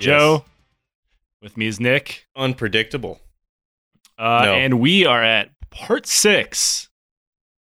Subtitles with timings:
[0.00, 0.44] Joe,
[1.42, 3.20] with me is Nick, Unpredictable.
[4.18, 4.54] uh, No.
[4.54, 6.88] and we are at part six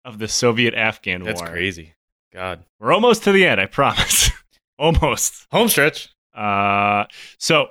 [0.04, 1.32] of the Soviet-Afghan War.
[1.32, 1.94] That's crazy.
[2.32, 2.64] God.
[2.78, 4.30] We're almost to the end, I promise.
[4.78, 5.46] almost.
[5.50, 6.08] Home stretch.
[6.34, 7.04] Uh,
[7.38, 7.70] so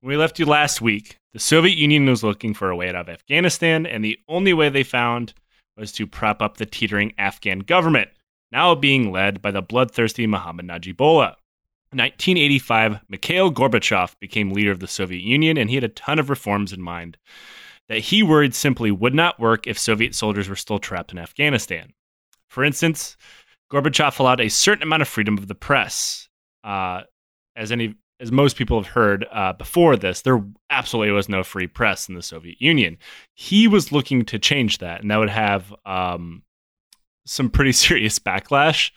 [0.00, 2.94] when we left you last week, the Soviet Union was looking for a way out
[2.94, 5.34] of Afghanistan, and the only way they found
[5.76, 8.10] was to prop up the teetering Afghan government,
[8.50, 11.34] now being led by the bloodthirsty Mohammad Najibullah.
[11.92, 16.18] In 1985, Mikhail Gorbachev became leader of the Soviet Union, and he had a ton
[16.18, 17.18] of reforms in mind
[17.88, 21.92] that he worried simply would not work if Soviet soldiers were still trapped in Afghanistan.
[22.48, 23.18] For instance,
[23.70, 26.30] Gorbachev allowed a certain amount of freedom of the press.
[26.64, 27.02] Uh,
[27.56, 31.66] as any as most people have heard uh, before this, there absolutely was no free
[31.66, 32.96] press in the Soviet Union.
[33.34, 36.42] He was looking to change that, and that would have um,
[37.26, 38.92] some pretty serious backlash.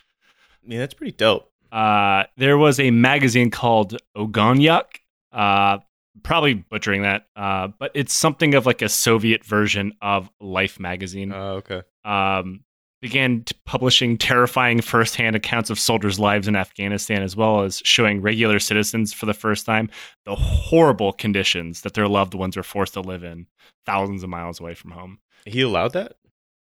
[0.63, 1.51] I mean, that's pretty dope.
[1.71, 4.85] Uh, there was a magazine called Ogonyok,
[5.31, 5.79] uh,
[6.23, 11.31] probably butchering that, uh, but it's something of like a Soviet version of Life magazine
[11.33, 11.81] Oh, okay.
[12.05, 12.61] um,
[13.01, 18.21] began t- publishing terrifying firsthand accounts of soldiers' lives in Afghanistan, as well as showing
[18.21, 19.89] regular citizens for the first time
[20.25, 23.45] the horrible conditions that their loved ones are forced to live in
[23.85, 25.19] thousands of miles away from home.
[25.45, 26.13] He allowed that?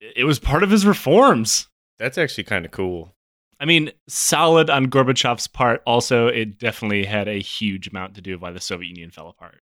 [0.01, 1.67] It was part of his reforms.
[1.97, 3.15] That's actually kind of cool.
[3.59, 5.81] I mean, solid on Gorbachev's part.
[5.85, 9.61] Also, it definitely had a huge amount to do why the Soviet Union fell apart.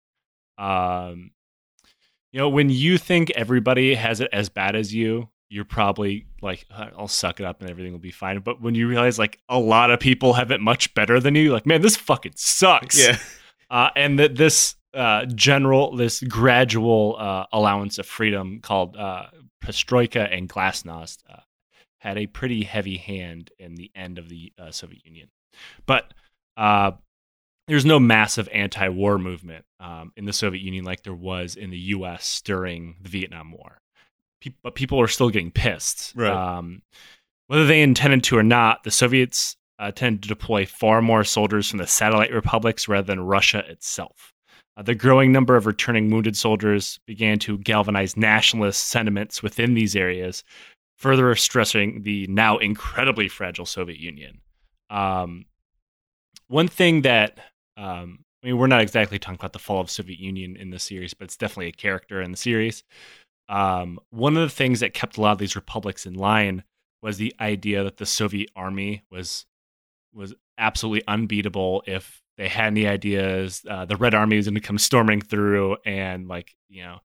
[0.57, 1.31] Um,
[2.31, 6.65] you know, when you think everybody has it as bad as you, you're probably like,
[6.69, 8.39] "Uh, I'll suck it up and everything will be fine.
[8.39, 11.43] But when you realize like a lot of people have it much better than you,
[11.43, 12.99] you're like, man, this fucking sucks.
[12.99, 13.17] Yeah.
[13.69, 19.25] Uh, and that this uh, general, this gradual uh, allowance of freedom called uh,
[19.61, 21.41] Perestroika and Glasnost uh,
[21.99, 25.29] had a pretty heavy hand in the end of the uh, Soviet Union.
[25.85, 26.13] But
[26.55, 26.91] uh,
[27.67, 31.77] there's no massive anti-war movement um, in the Soviet Union like there was in the
[31.77, 32.41] U.S.
[32.41, 33.79] during the Vietnam War.
[34.41, 36.13] Pe- but people are still getting pissed.
[36.15, 36.31] Right.
[36.31, 36.81] Um,
[37.47, 41.69] whether they intended to or not, the Soviets uh, tended to deploy far more soldiers
[41.69, 44.33] from the satellite republics rather than Russia itself.
[44.75, 49.95] Uh, the growing number of returning wounded soldiers began to galvanize nationalist sentiments within these
[49.95, 50.43] areas,
[50.97, 54.41] further stressing the now incredibly fragile Soviet Union.
[54.89, 55.45] Um,
[56.47, 57.37] one thing that
[57.77, 60.79] um, I mean, we're not exactly talking about the fall of Soviet Union in the
[60.79, 62.83] series, but it's definitely a character in the series.
[63.49, 66.63] Um, one of the things that kept a lot of these republics in line
[67.01, 69.45] was the idea that the Soviet army was
[70.13, 73.63] was absolutely unbeatable if they had any ideas.
[73.69, 76.99] Uh, the Red Army was going to come storming through, and like you know,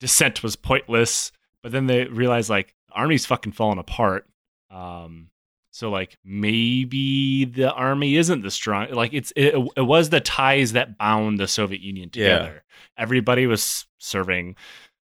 [0.00, 1.32] dissent was pointless.
[1.62, 4.26] But then they realized like army's fucking falling apart.
[4.70, 5.30] Um,
[5.70, 8.92] so like maybe the army isn't the strong.
[8.92, 12.38] Like it's it, it was the ties that bound the Soviet Union Yeah.
[12.38, 12.64] together.
[12.96, 14.56] Everybody was serving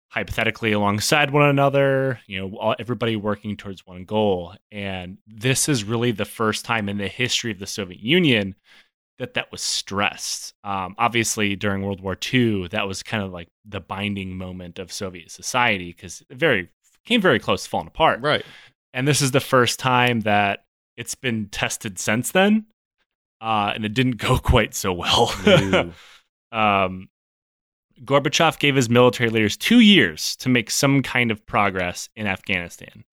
[0.09, 2.19] hypothetically alongside one another.
[2.27, 4.55] You know, all, everybody working towards one goal.
[4.71, 8.55] And this is really the first time in the history of the Soviet Union
[9.19, 10.53] that that was stressed.
[10.63, 14.91] Um, obviously, during World War II, that was kind of like the binding moment of
[14.91, 16.69] Soviet society because very
[17.05, 18.21] came very close to falling apart.
[18.21, 18.45] Right.
[18.93, 20.65] And this is the first time that
[20.97, 22.65] it's been tested since then.
[23.41, 25.33] Uh, and it didn't go quite so well.
[26.53, 27.09] Um,
[28.05, 33.03] Gorbachev gave his military leaders two years to make some kind of progress in Afghanistan.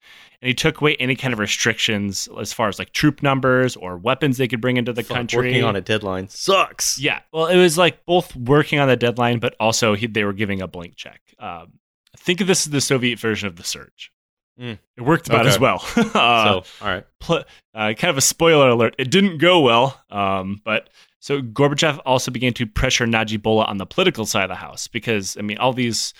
[0.43, 3.99] And he took away any kind of restrictions as far as like troop numbers or
[3.99, 5.49] weapons they could bring into the Fuck, country.
[5.49, 6.99] Working on a deadline sucks.
[6.99, 7.21] Yeah.
[7.33, 10.63] Well, it was like both working on the deadline, but also he, they were giving
[10.63, 11.21] a blank check.
[11.39, 11.79] Um,
[12.21, 14.13] think of this as the Soviet version of the surge.
[14.61, 14.79] Mm.
[14.97, 15.49] It worked about Okay.
[15.51, 15.83] as well.
[15.97, 17.07] uh, so, all right.
[17.19, 17.45] pl-
[17.75, 18.95] uh, kind of a spoiler alert.
[18.99, 23.87] It didn't go well, um, but so Gorbachev also began to pressure Najibullah on the
[23.87, 26.13] political side of the house because I mean, all these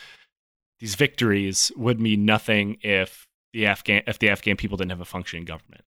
[0.79, 5.05] these victories would mean nothing if the Afghan if the Afghan people didn't have a
[5.05, 5.85] functioning government.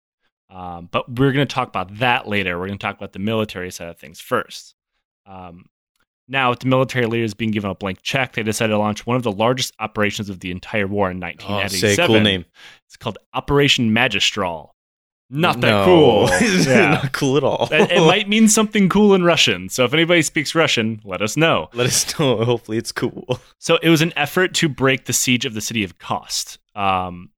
[0.50, 2.60] Um, but we're going to talk about that later.
[2.60, 4.76] We're going to talk about the military side of things first.
[5.26, 5.66] Um,
[6.28, 9.18] now, with the military leaders being given a blank check, they decided to launch one
[9.18, 11.96] of the largest operations of the entire war in Oh, 1997.
[11.96, 12.46] say cool name.
[12.88, 14.72] It's called Operation Magistral.
[15.30, 15.86] Not that No.
[15.86, 16.30] cool.
[16.66, 16.92] Yeah.
[17.02, 17.68] Not cool at all.
[17.72, 19.68] it, it might mean something cool in Russian.
[19.68, 21.70] So if anybody speaks Russian, let us know.
[21.74, 22.44] Let us know.
[22.46, 23.40] Hopefully, it's cool.
[23.60, 26.58] So it was an effort to break the siege of the city of Khost.
[26.76, 27.32] Um,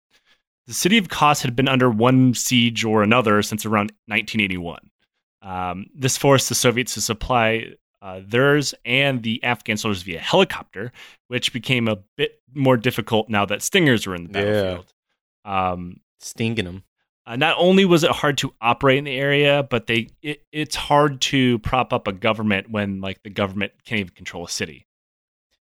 [0.68, 4.80] the city of Khost had been under one siege or another since around 1981.
[5.42, 7.66] Um, this forced the Soviets to supply
[8.02, 10.92] uh, theirs and the Afghan soldiers via helicopter,
[11.28, 14.44] which became a bit more difficult now that Stingers were in the Yeah.
[14.46, 14.94] battlefield.
[15.46, 16.84] Um, Stinging them.
[17.28, 20.76] Uh, not only was it hard to operate in the area, but they it, it's
[20.76, 24.86] hard to prop up a government when like the government can't even control a city.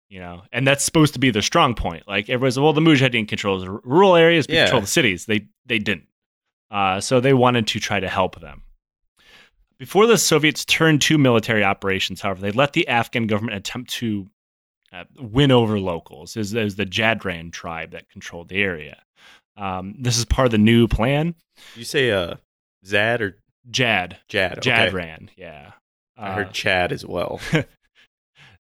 [0.10, 2.08] You know, and that's supposed to be their strong point.
[2.08, 4.66] Like everybody's, well, the Mujahideen controls the rural areas, but Yeah.
[4.66, 5.26] control the cities.
[5.26, 6.08] They they didn't.
[6.70, 8.64] Uh, so they wanted to try to help them.
[9.78, 14.28] Before the Soviets turned to military operations, however, they let the Afghan government attempt to
[14.92, 16.38] uh, win over locals.
[16.38, 19.02] Is the Jadran tribe that controlled the area.
[19.58, 21.36] Um, this is part of the new plan.
[21.76, 22.36] You say uh
[22.86, 23.38] Zad or
[23.70, 24.60] Jad, Jad?
[24.60, 24.70] Okay.
[24.70, 25.72] Jadran, yeah.
[26.18, 27.40] I Uh, heard Chad as well.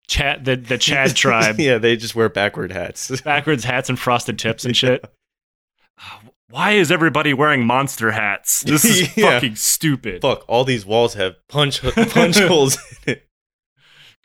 [0.08, 3.20] Chad, the the Chad tribe, yeah, they just wear backward hats.
[3.22, 5.04] backwards hats and frosted tips and shit.
[6.52, 8.60] Why is everybody wearing monster hats?
[8.60, 9.30] This is Yeah.
[9.40, 10.20] fucking stupid.
[10.20, 12.76] Fuck, all these walls have punch punch holes
[13.06, 13.28] in it.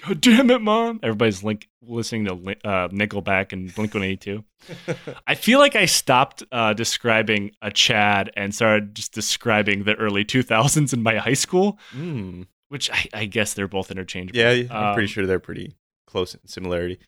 [0.05, 0.99] God damn it, mom!
[1.01, 2.33] Everybody's link, listening to
[2.67, 4.43] uh, Nickelback and Blink One Eighty Two.
[5.25, 10.25] I feel like I stopped uh, describing a Chad and started just describing the early
[10.25, 12.45] two thousands in my high school, Mm.
[12.67, 14.37] which I, I guess they're both interchangeable.
[14.37, 15.75] Yeah, I'm pretty Um, sure they're pretty
[16.05, 16.99] close in similarity.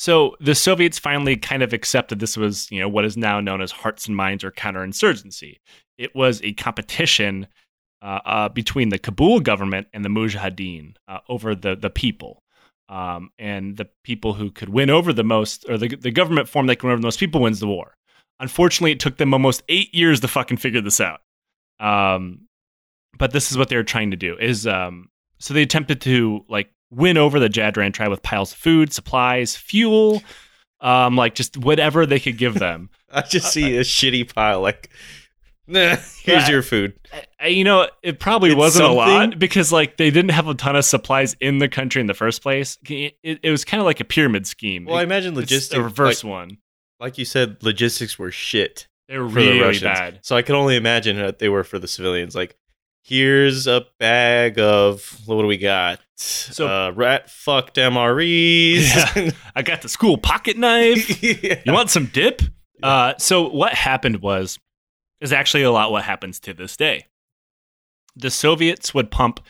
[0.00, 3.60] So the Soviets finally kind of accepted this was, you know, what is now known
[3.60, 5.56] as hearts and minds or counterinsurgency.
[5.98, 7.46] It was a competition
[8.00, 12.42] uh, uh, between the Kabul government and the Mujahideen uh, over the the people.
[12.88, 16.66] Um, and the people who could win over the most, or the, the government form
[16.68, 17.94] that can win over the most people wins the war.
[18.40, 21.20] Unfortunately, it took them almost eight years to fucking figure this out.
[21.78, 22.46] Um,
[23.18, 25.10] but this is what they were trying to do is um,
[25.40, 29.56] so they attempted to like win over the Jadran tribe with piles of food, supplies,
[29.56, 30.22] fuel,
[30.80, 32.90] um, like just whatever they could give them.
[33.12, 34.90] I just see a shitty pile like
[35.66, 36.50] nah, here's Yeah.
[36.50, 36.94] your food.
[37.40, 40.54] I- you know, it probably It's wasn't a lot because like they didn't have a
[40.54, 42.76] ton of supplies in the country in the first place.
[42.88, 44.84] It, it, it was kind of like a pyramid scheme.
[44.84, 46.58] Well, I It- imagine it's logistics a reverse like, one.
[46.98, 50.20] like you said, logistics were shit They were for the really bad.
[50.22, 52.34] So I could only imagine that they were for the civilians.
[52.34, 52.56] Like,
[53.02, 56.00] here's a bag of what do we got?
[56.16, 59.34] So- uh, rat fucked MREs.
[59.56, 61.22] I got the school pocket knife.
[61.42, 61.60] Yeah.
[61.64, 62.42] You want some dip?
[62.82, 64.58] Uh, so what happened was
[65.20, 67.06] is actually a lot what happens to this day.
[68.16, 69.40] The Soviets would pump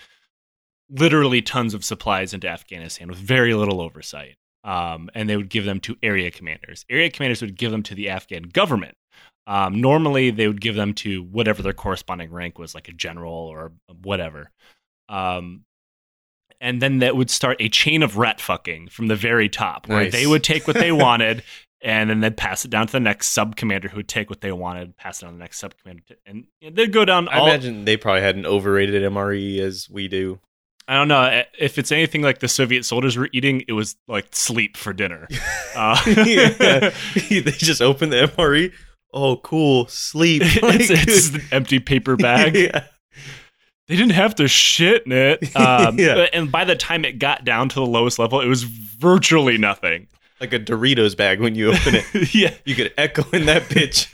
[0.89, 4.37] literally tons of supplies into Afghanistan with very little oversight.
[4.63, 6.85] Um, and they would give them to area commanders.
[6.91, 8.95] Area commanders would give them to the Afghan government.
[9.51, 13.33] Um, normally, they would give them to whatever their corresponding rank was, like a general
[13.35, 14.51] or whatever.
[15.09, 15.65] Um,
[16.61, 20.05] and then that would start a chain of rat fucking from the very top, where
[20.05, 20.13] Nice.
[20.13, 21.43] they would take what they wanted
[21.83, 24.41] and then they'd pass it down to the next sub commander who would take what
[24.43, 27.27] they wanted, pass it on to the next sub commander, and they'd go down.
[27.29, 30.39] I All, imagine they probably had an overrated MRE as we do.
[30.87, 33.63] I don't know if it's anything like the Soviet soldiers were eating.
[33.67, 35.27] It was like sleep for dinner.
[35.75, 35.97] Uh,
[36.27, 36.91] Yeah.
[37.29, 38.73] they just opened the MRE.
[39.13, 39.87] Oh, cool.
[39.89, 40.43] Sleep.
[40.63, 42.55] Like- it's, it's an empty paper bag.
[42.57, 42.85] yeah.
[43.89, 45.57] They didn't have to shit in it.
[45.57, 46.27] Um, Yeah.
[46.33, 50.07] and by the time it got down to the lowest level, it was virtually nothing.
[50.41, 52.35] Like a Doritos bag when you open it.
[52.35, 52.55] yeah.
[52.65, 54.07] You could echo in that bitch.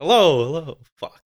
[0.00, 0.78] hello, hello.
[0.98, 1.20] Fuck.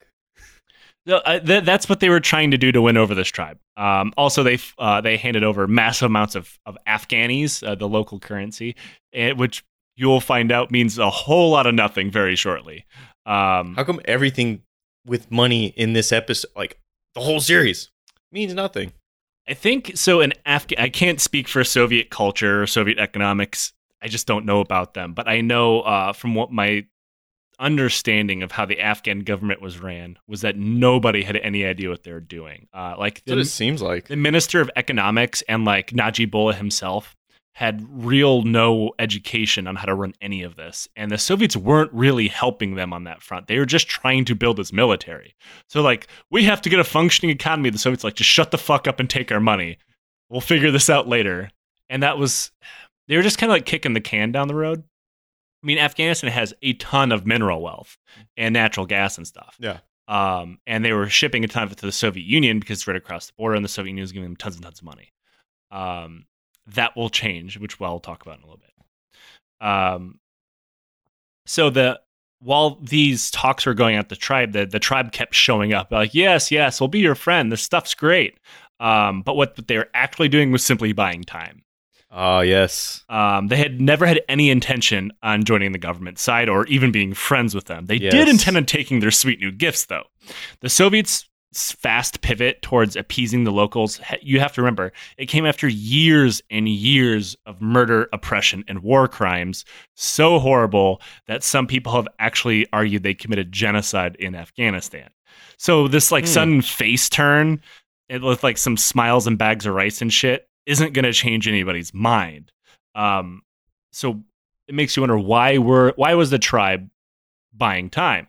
[1.06, 3.58] No, uh, th- that's what they were trying to do to win over this tribe.
[3.78, 7.88] Um, also, they f- uh, they handed over massive amounts of of Afghanis, uh, the
[7.88, 8.76] local currency,
[9.14, 9.64] and, which
[9.98, 12.86] you will find out means a whole lot of nothing very shortly.
[13.26, 14.62] Um, How come everything
[15.04, 16.78] with money in this episode, like
[17.14, 17.90] the whole series,
[18.32, 18.92] means nothing?
[19.48, 20.20] I think so.
[20.20, 23.72] In Afghan, I can't speak for Soviet culture or Soviet economics.
[24.00, 26.84] I just don't know about them, but I know uh, from what my
[27.58, 32.04] understanding of how the Afghan government was ran was that nobody had any idea what
[32.04, 32.68] they were doing.
[32.72, 34.06] Uh, like That's what the- it seems like.
[34.08, 37.16] the minister of economics and like Najibullah himself
[37.58, 41.92] had real no education on how to run any of this and the soviets weren't
[41.92, 43.48] really helping them on that front.
[43.48, 45.34] They were just trying to build this military.
[45.68, 47.70] So like we have to get a functioning economy.
[47.70, 49.78] The soviets like just shut the fuck up and take our money.
[50.30, 51.50] We'll figure this out later.
[51.90, 52.52] And that was
[53.08, 54.84] they were just kind of like kicking the can down the road.
[55.64, 57.98] I mean afghanistan has a ton of mineral wealth
[58.36, 59.56] and natural gas and stuff.
[59.58, 59.78] Yeah.
[60.06, 62.86] um, and they were shipping a ton of it to the Soviet Union because it's
[62.86, 64.84] right across the border, and the Soviet Union was giving them tons and tons of
[64.84, 65.12] money.
[65.72, 66.24] Um,
[66.74, 69.66] that will change, which we'll talk about in a little bit.
[69.66, 70.18] Um,
[71.46, 72.00] so the
[72.40, 76.14] while these talks were going at the tribe, the the tribe kept showing up, like,
[76.14, 77.50] yes, yes, we'll be your friend.
[77.50, 78.38] This stuff's great.
[78.80, 81.64] Um, but what they were actually doing was simply buying time.
[82.10, 83.04] Oh, yes.
[83.10, 87.12] Um, they had never had any intention on joining the government side or even being
[87.12, 87.84] friends with them.
[87.86, 88.12] They Yes.
[88.12, 90.04] did intend on taking their sweet new gifts, though.
[90.60, 95.66] The Soviets fast pivot towards appeasing the locals, you have to remember it came after
[95.66, 99.64] years and years of murder, oppression, and war crimes
[99.94, 105.08] so horrible that some people have actually argued they committed genocide in Afghanistan.
[105.56, 106.30] So this like Hmm.
[106.30, 107.62] sudden face turn
[108.08, 111.48] it with like some smiles and bags of rice and shit isn't going to change
[111.48, 112.52] anybody's mind.
[112.94, 113.42] Um,
[113.92, 114.22] so
[114.66, 116.88] it makes you wonder why were why was the tribe
[117.54, 118.26] buying time?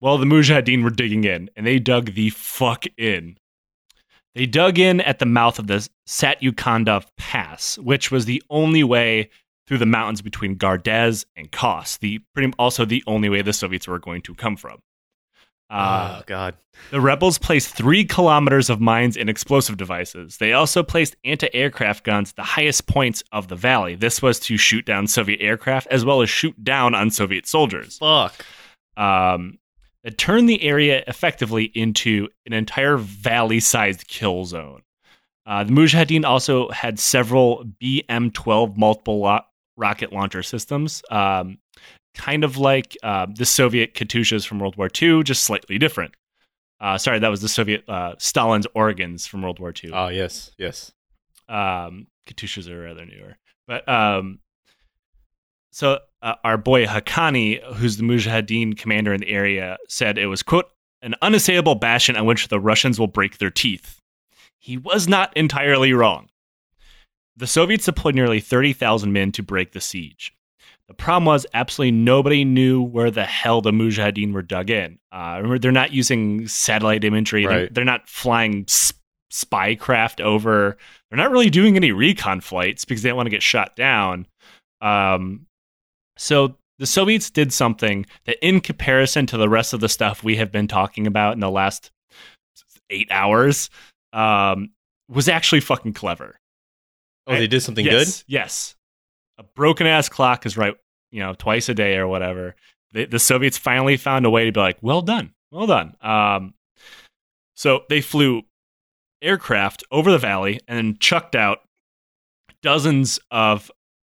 [0.00, 3.36] Well, the Mujahideen were digging in, and they dug the fuck in.
[4.34, 9.28] They dug in at the mouth of the Satukandav Pass, which was the only way
[9.66, 11.98] through the mountains between Gardez and Khost.
[11.98, 14.80] The pretty also the only way the Soviets were going to come from.
[15.68, 16.56] Uh, oh God.
[16.90, 20.38] the rebels placed three kilometers of mines and explosive devices.
[20.38, 23.94] They also placed anti aircraft guns at the highest points of the valley.
[23.94, 27.98] This was to shoot down Soviet aircraft as well as shoot down on Soviet soldiers.
[27.98, 28.44] Fuck.
[28.96, 29.58] Um,
[30.04, 34.82] it turned the area effectively into an entire valley sized kill zone.
[35.46, 39.40] Uh, the Mujahideen also had several BM 12 multiple lo-
[39.76, 41.02] rocket launcher systems.
[41.10, 41.58] Um,
[42.14, 46.14] kind of like uh, the Soviet Katyushas from World War II, just slightly different.
[46.80, 49.90] Uh, sorry, that was the Soviet uh, Stalin's Organs from World War II.
[49.92, 50.92] Oh yes, yes.
[51.48, 54.38] Um, Katyushas are rather newer, but um,
[55.70, 60.42] so uh, our boy Haqqani, who's the Mujahideen commander in the area, said it was
[60.42, 60.70] quote
[61.02, 63.98] an unassailable bastion on which the Russians will break their teeth.
[64.58, 66.28] He was not entirely wrong.
[67.36, 70.34] The Soviets deployed nearly 30,000 men to break the siege.
[70.88, 74.98] The problem was absolutely nobody knew where the hell the Mujahideen were dug in.
[75.12, 77.46] Uh, remember, they're not using satellite imagery.
[77.46, 77.72] They're, Right.
[77.74, 78.92] they're not flying s-
[79.30, 80.76] spy craft over.
[81.08, 84.26] They're not really doing any recon flights because they don't want to get shot down.
[84.82, 85.46] Um,
[86.20, 90.36] so the Soviets did something that, in comparison to the rest of the stuff we
[90.36, 91.90] have been talking about in the last
[92.90, 93.70] eight hours,
[94.12, 94.70] um,
[95.08, 96.38] was actually fucking clever.
[97.26, 98.76] Oh, they did something yes, Yes.
[99.38, 100.74] A broken ass clock is right,
[101.10, 102.54] you know, twice a day or whatever.
[102.92, 105.94] The, the Soviets finally found a way to be like, well done, well done.
[106.02, 106.52] Um,
[107.56, 108.42] so they flew
[109.22, 111.60] aircraft over the valley and chucked out
[112.62, 113.70] dozens of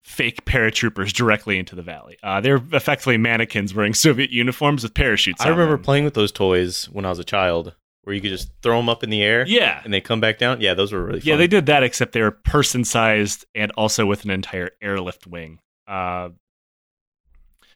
[0.09, 2.17] fake paratroopers directly into the valley.
[2.23, 5.39] Uh, they're effectively mannequins wearing Soviet uniforms with parachutes.
[5.41, 5.83] I remember them.
[5.83, 8.89] playing with those toys when I was a child, where you could just throw them
[8.89, 10.61] up in the air Yeah, and they come back down.
[10.61, 11.27] Yeah, those were really fun.
[11.27, 15.27] Yeah, they did that, except they were person sized and also with an entire airlift
[15.27, 15.59] wing.
[15.87, 16.29] Uh,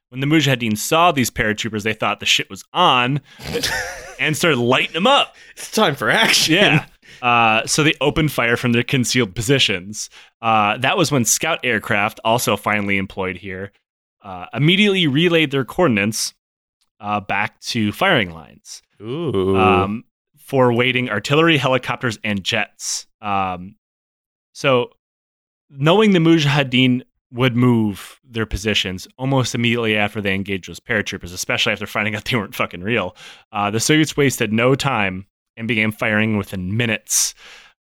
[0.10, 3.22] when the Mujahideen saw these paratroopers, they thought the shit was on
[4.20, 5.36] and started lighting them up.
[5.56, 6.56] It's time for action.
[6.56, 6.86] Yeah.
[7.24, 10.10] Uh, so they opened fire from their concealed positions.
[10.42, 13.72] Uh, that was when scout aircraft, also finally employed here,
[14.24, 16.34] uh, immediately relayed their coordinates
[17.00, 19.56] uh, back to firing lines Ooh.
[19.58, 20.04] um,
[20.38, 23.08] for waiting artillery, helicopters, and jets.
[23.22, 23.78] Um,
[24.52, 24.90] so,
[25.70, 31.72] knowing the Mujahideen would move their positions almost immediately after they engaged those paratroopers, especially
[31.72, 33.16] after finding out they weren't fucking real,
[33.54, 35.26] uh, the Soviets wasted no time
[35.58, 37.34] and began firing within minutes.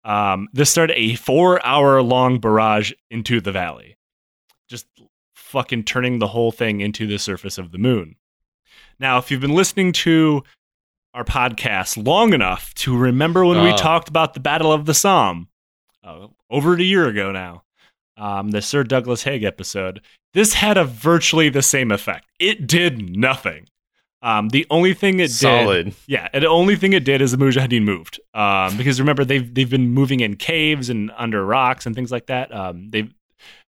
[0.04, 3.96] Um, this started a four hour long barrage into the valley,
[4.68, 4.86] just
[5.34, 8.16] fucking turning the whole thing into the surface of the moon.
[9.00, 10.42] Now, if you've been listening to
[11.14, 13.76] our podcast long enough to remember when we Uh.
[13.76, 15.48] talked about the Battle of the Somme
[16.04, 17.64] uh, over a year ago now,
[18.16, 20.00] um, the Sir Douglas Haig episode,
[20.34, 22.26] this had a virtually the same effect.
[22.38, 23.68] It did nothing.
[24.20, 25.30] Um, the only thing it
[25.84, 28.18] did, yeah, the only thing it did is the Mujahideen moved.
[28.34, 32.26] Um, because remember they've they've been moving in caves and under rocks and things like
[32.26, 32.52] that.
[32.52, 33.08] Um, they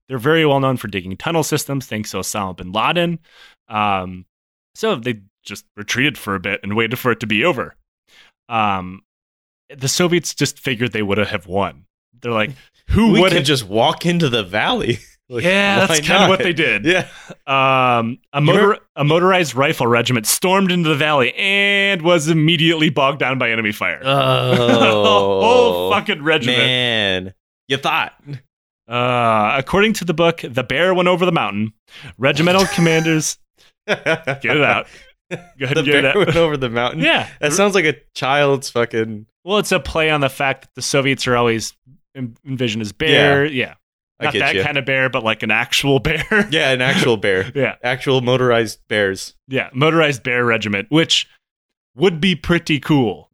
[0.09, 3.19] they're very well known for digging tunnel systems, thanks to Osama bin Laden.
[3.69, 4.25] Um,
[4.75, 7.75] so they just retreated for a bit and waited for it to be over.
[8.49, 9.02] Um,
[9.76, 11.85] the Soviets just figured they would have won.
[12.21, 12.52] They're like,
[12.88, 13.45] who would have?
[13.45, 14.99] just walk into the valley.
[15.30, 16.87] Like, yeah, that's kind of what they did.
[16.87, 17.06] Yeah.
[17.47, 23.18] Um, a motor a motorized rifle regiment stormed into the valley and was immediately bogged
[23.18, 24.00] down by enemy fire.
[24.02, 26.58] Oh, whole fucking regiment.
[26.58, 27.35] Man,
[27.68, 28.14] you thought.
[28.88, 31.75] Uh, according to the book, the bear went over the mountain.
[32.16, 33.37] Regimental commanders,
[33.87, 34.00] Get
[34.44, 34.87] it out.
[35.30, 36.16] Go ahead The and get it out.
[36.16, 37.00] went over the mountain.
[37.00, 39.26] Yeah, That sounds like a child's fucking.
[39.44, 41.75] well, it's a play on the fact that the Soviets are always
[42.47, 43.44] envisioned as bear.
[43.44, 43.75] Yeah,
[44.20, 44.62] I not that you.
[44.64, 46.48] kind of bear, but like an actual bear.
[46.50, 47.50] Yeah, an actual bear.
[47.54, 49.34] yeah, Actual motorized bears.
[49.46, 49.70] yeah.
[49.72, 51.28] Motorized bear regiment, which
[51.96, 53.30] would be pretty cool.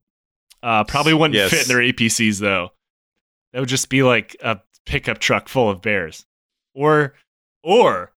[0.62, 1.50] Uh, probably wouldn't Yes.
[1.50, 2.70] fit in their APCs though.
[3.52, 6.26] That would just be like a pickup truck full of bears,
[6.74, 7.14] or
[7.62, 8.12] or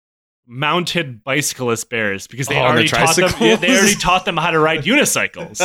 [0.45, 3.59] mounted bicyclist bears because they Oh, on the already taught them.
[3.59, 5.59] They already taught them how to ride unicycles.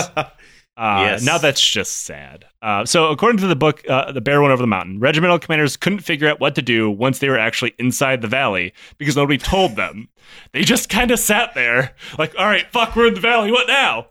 [0.77, 1.25] Uh, Yes.
[1.25, 2.47] Now that's just sad.
[2.63, 5.77] Uh, so, according to the book, uh, The Bear Went Over the Mountain, regimental commanders
[5.77, 9.39] couldn't figure out what to do once they were actually inside the valley because nobody
[9.39, 10.09] told them.
[10.53, 13.51] They just kind of sat there, like, all right, fuck, we're in the valley.
[13.51, 14.07] What now?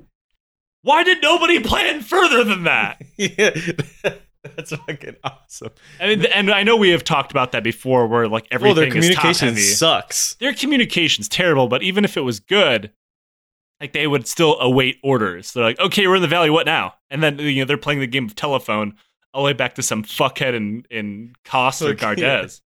[0.83, 3.01] Why did nobody plan further than that?
[3.17, 3.51] yeah,
[4.43, 5.69] that's fucking awesome.
[5.99, 8.83] I mean, and I know we have talked about that before, where like everything Well,
[8.83, 10.35] their communication sucks.
[10.35, 12.91] Their communication's terrible, but even if it was good,
[13.81, 15.51] like they would still await orders.
[15.51, 16.51] They're like, okay, we're in the valley.
[16.51, 16.93] What now?
[17.09, 18.95] And then you know they're playing the game of telephone
[19.33, 22.61] all the way back to some fuckhead in in Khost or Gardez.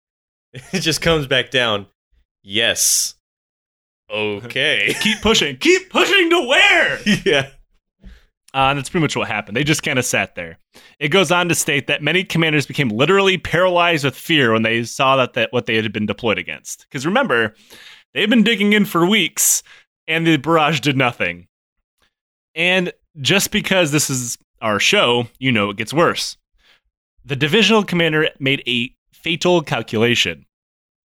[0.73, 1.87] It just comes back down.
[2.43, 3.15] Yes.
[4.11, 4.95] Okay.
[5.03, 6.99] keep pushing, keep pushing to where?
[7.27, 7.51] yeah.
[8.55, 9.55] Uh, and that's pretty much what happened.
[9.55, 10.59] They just kind of sat there.
[10.99, 14.85] It goes on to state that many commanders became literally paralyzed with fear when they
[14.85, 16.87] saw that, that what they had been deployed against.
[16.89, 17.55] Because remember,
[18.15, 19.63] they've been digging in for weeks,
[20.09, 21.47] and the barrage did nothing.
[22.55, 26.37] And just because this is our show, you know it gets worse.
[27.25, 30.47] The divisional commander made a fatal calculation.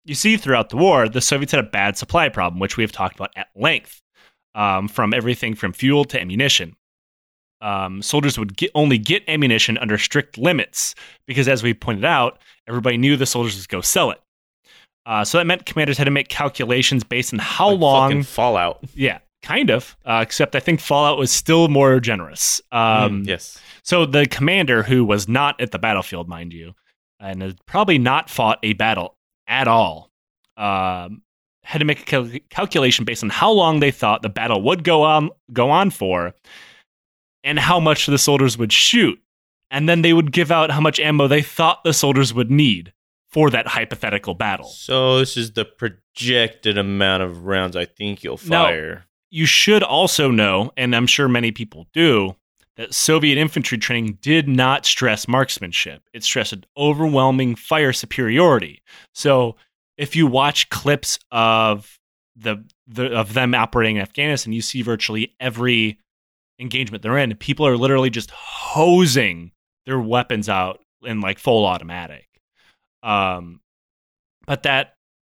[0.06, 2.92] You see, throughout the war, the Soviets had a bad supply problem, which we have
[2.92, 4.02] talked about at length,
[4.56, 6.76] um, from everything from fuel to ammunition
[7.62, 12.40] um, soldiers would get, only get ammunition under strict limits because, as we pointed out,
[12.68, 14.22] everybody knew the soldiers would go sell it.
[15.10, 18.22] Uh, so that meant commanders had to make calculations based on how Like long.
[18.24, 18.80] Fallout.
[18.94, 19.98] Yeah, kind of.
[20.06, 22.62] Uh, except I think Fallout was still more generous.
[22.72, 23.60] Um, Mm, yes.
[23.82, 26.76] So the commander, who was not at the battlefield, mind you,
[27.20, 29.16] and had probably not fought a battle
[29.48, 30.12] at all,
[30.58, 31.24] um,
[31.64, 34.84] had to make a cal- calculation based on how long they thought the battle would
[34.84, 36.36] go on go on for,
[37.44, 39.20] and how much the soldiers would shoot,
[39.72, 42.94] and then they would give out how much ammo they thought the soldiers would need
[43.30, 44.68] for that hypothetical battle.
[44.68, 49.06] So this is the projected amount of rounds I think you'll fire.
[49.30, 52.36] you should also know, and I'm sure many people do,
[52.78, 56.02] that Soviet infantry training did not stress marksmanship.
[56.14, 58.82] It stressed an overwhelming fire superiority.
[59.14, 59.58] So
[59.98, 62.00] if you watch clips of
[62.36, 66.00] the, the of them operating in Afghanistan, you see virtually every
[66.58, 67.36] engagement they're in.
[67.36, 69.52] People are literally just hosing
[69.86, 72.29] their weapons out in like full automatic.
[73.04, 73.62] Um,
[74.46, 74.96] but that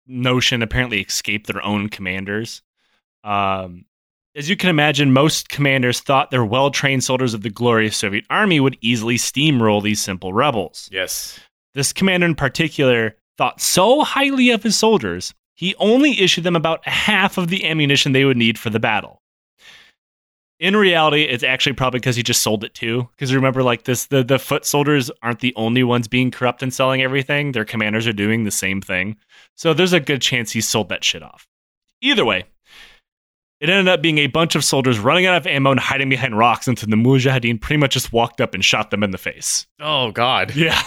[0.08, 2.62] notion apparently escaped their own commanders.
[3.24, 3.86] Um,
[4.36, 8.26] as you can imagine, most commanders thought their well trained soldiers of the glorious Soviet
[8.30, 10.90] army would easily steamroll these simple rebels.
[10.92, 11.40] Yes.
[11.74, 16.88] This commander in particular thought so highly of his soldiers, he only issued them about
[16.88, 19.21] half of the ammunition they would need for the battle.
[20.62, 23.10] In reality, it's actually probably because he just sold it too.
[23.14, 26.72] Because remember, like this, the, the foot soldiers aren't the only ones being corrupt and
[26.72, 27.52] selling everything.
[27.52, 29.18] Their commanders are doing the same thing.
[29.58, 31.48] So there's a good chance he sold that shit off.
[32.00, 32.46] Either way,
[33.60, 36.38] it ended up being a bunch of soldiers running out of ammo and hiding behind
[36.38, 39.66] rocks until the Mujahideen pretty much just walked up and shot them in the face.
[39.80, 40.56] Oh God.
[40.56, 40.82] Yeah.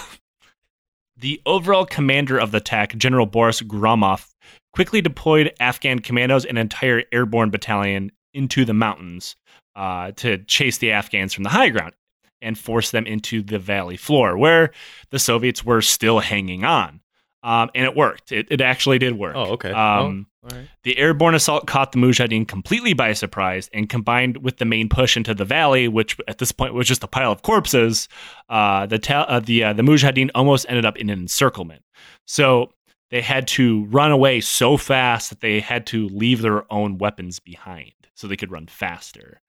[1.16, 4.28] The overall commander of the attack, General Boris Gromov,
[4.72, 9.36] quickly deployed Afghan commandos and entire airborne battalion into the mountains
[9.76, 11.92] uh, to chase the Afghans from the high ground
[12.40, 14.70] and force them into the valley floor, where
[15.10, 17.00] the Soviets were still hanging on.
[17.42, 18.32] Um, and it worked.
[18.32, 19.34] It, it actually did work.
[19.36, 19.70] Oh, okay.
[19.70, 20.68] Um, oh, all right.
[20.82, 25.14] the airborne assault caught the Mujahideen completely by surprise, and combined with the main push
[25.14, 28.08] into the valley, which at this point was just a pile of corpses,
[28.48, 31.82] uh, the ta- uh, the uh, the Mujahideen almost ended up in an encirclement.
[32.26, 32.72] So
[33.10, 37.40] they had to run away so fast that they had to leave their own weapons
[37.40, 39.40] behind, so they could run faster.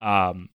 [0.00, 0.48] Um,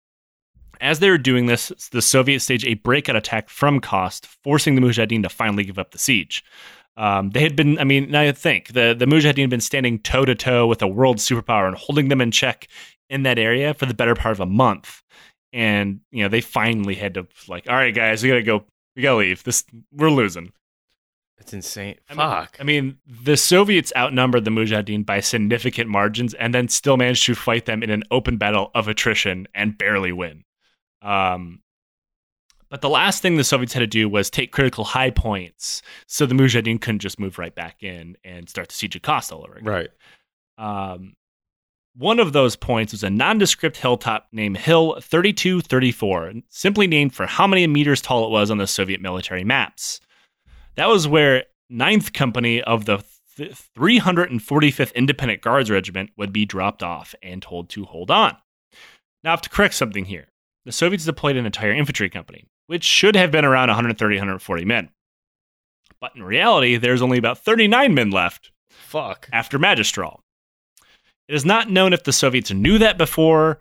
[0.79, 4.81] as they were doing this, the Soviets staged a breakout attack from Khost, forcing the
[4.81, 6.43] Mujahideen to finally give up the siege.
[6.97, 9.99] Um, they had been, I mean, now you think the the Mujahideen had been standing
[9.99, 12.67] toe to toe with a world superpower and holding them in check
[13.09, 15.03] in that area for the better part of a month,
[15.53, 19.03] and you know they finally had to like, all right, guys, we gotta go, we
[19.03, 19.43] gotta leave.
[19.43, 20.51] This we're losing.
[21.37, 21.95] That's insane.
[22.09, 22.57] I mean- Fuck.
[22.59, 27.35] I mean, the Soviets outnumbered the Mujahideen by significant margins, and then still managed to
[27.35, 30.43] fight them in an open battle of attrition and barely win.
[31.01, 31.61] Um,
[32.69, 36.25] but the last thing the Soviets had to do was take critical high points, so
[36.25, 39.43] the Mujahideen couldn't just move right back in and start the siege of Khost all
[39.43, 39.65] over again.
[39.69, 39.89] right.
[40.57, 41.13] Um,
[41.95, 47.47] one of those points was a nondescript hilltop named Hill 3234, simply named for how
[47.47, 49.99] many meters tall it was on the Soviet military maps.
[50.77, 53.03] That was where 9th Company of the
[53.35, 58.37] th- 345th Independent Guards Regiment would be dropped off and told to hold on.
[59.23, 60.27] Now, I have to correct something here.
[60.65, 64.89] The Soviets deployed an entire infantry company, which should have been around 130, 140 men.
[65.99, 69.27] But in reality, there's only about 39 men left Fuck.
[69.33, 70.21] after Magistral.
[71.27, 73.59] It is not known if the Soviets knew that before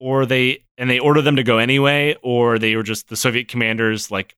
[0.00, 3.48] or they and they ordered them to go anyway, or they were just the Soviet
[3.48, 4.34] commanders like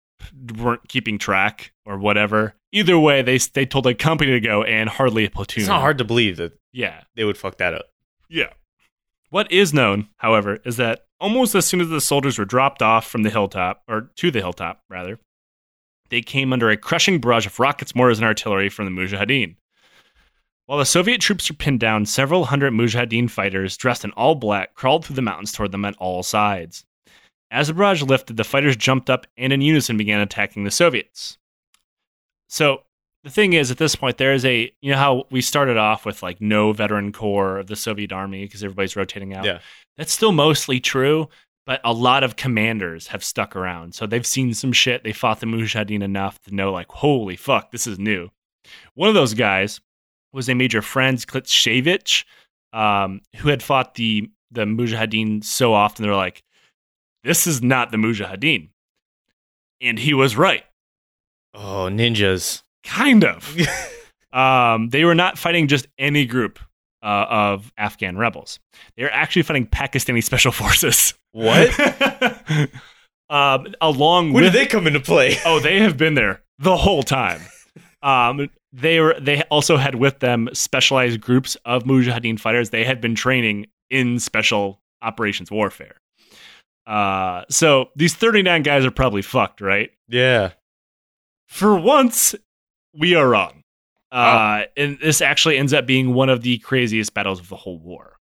[0.57, 2.55] weren't keeping track or whatever.
[2.73, 5.63] Either way, they they told a company to go and hardly a platoon.
[5.63, 7.87] It's not hard to believe that Yeah, they would fuck that up.
[8.29, 8.51] yeah.
[9.31, 13.07] What is known, however, is that almost as soon as the soldiers were dropped off
[13.07, 15.21] from the hilltop, or to the hilltop, rather,
[16.09, 19.55] they came under a crushing barrage of rockets, mortars, and artillery from the Mujahideen.
[20.67, 24.75] While the Soviet troops were pinned down, several hundred Mujahideen fighters dressed in all black
[24.75, 26.85] crawled through the mountains toward them at all sides.
[27.51, 31.37] As the barrage lifted, the fighters jumped up and in unison began attacking the Soviets.
[32.49, 32.83] So
[33.25, 36.07] the thing is, at this point, there is a you know how we started off
[36.07, 39.45] with like no veteran corps of the Soviet army because everybody's rotating out.
[39.45, 39.59] Yeah.
[39.97, 41.29] That's still mostly true,
[41.67, 43.95] but a lot of commanders have stuck around.
[43.95, 45.05] So they've seen some shit.
[45.05, 48.31] They fought the Mujahideen enough to know, like, holy fuck, this is new.
[48.95, 49.81] One of those guys
[50.33, 52.25] was a Major Franz Klintsevich,
[52.73, 56.43] um, who had fought the the Mujahideen so often they're like,
[57.25, 58.71] this is not the Mujahideen.
[59.81, 60.65] And he was right.
[61.55, 62.63] Oh, ninjas.
[62.85, 63.57] Kind of.
[64.33, 66.59] um, they were not fighting just any group
[67.03, 68.59] uh, of Afghan rebels.
[68.97, 71.15] They were actually fighting Pakistani special forces.
[71.33, 71.71] What?
[73.31, 75.37] um, along when with did they come into play?
[75.45, 77.41] oh, they have been there the whole time.
[78.03, 79.19] Um, they were.
[79.21, 82.71] They also had with them specialized groups of Mujahideen fighters.
[82.71, 85.97] They had been training in special operations warfare.
[86.91, 89.91] Uh, so these thirty nine guys are probably fucked, right?
[90.09, 90.53] Yeah.
[91.47, 92.35] for once,
[92.99, 93.63] we are wrong.
[94.11, 97.79] Uh, and this actually ends up being one of the craziest battles of the whole
[97.79, 98.17] war.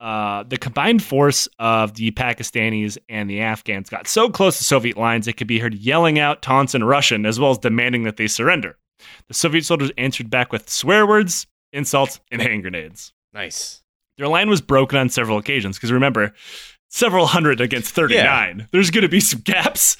[0.00, 4.96] Uh, the combined force of the Pakistanis and the Afghans got so close to Soviet
[4.96, 8.16] lines it could be heard yelling out taunts in Russian as well as demanding that
[8.16, 8.78] they surrender.
[9.28, 13.12] The Soviet soldiers answered back with swear words, insults, and hand grenades.
[13.34, 13.82] Nice.
[14.16, 16.32] Their line was broken on several occasions because remember,
[16.94, 18.68] several hundred against 39.
[18.70, 19.96] There's going to be some gaps.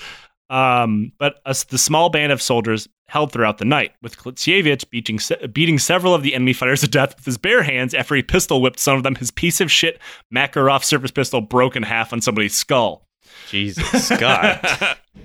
[0.48, 5.18] Um, but us, the small band of soldiers held throughout the night, with Klintsevich beating,
[5.52, 8.62] beating several of the enemy fighters to death with his bare hands after he pistol
[8.62, 9.16] whipped some of them.
[9.16, 9.98] His piece of shit
[10.32, 13.06] Makarov surface pistol broke in half on somebody's skull.
[13.50, 14.60] Jesus God.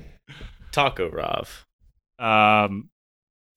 [0.71, 1.65] Taco Rav.
[2.17, 2.89] Um,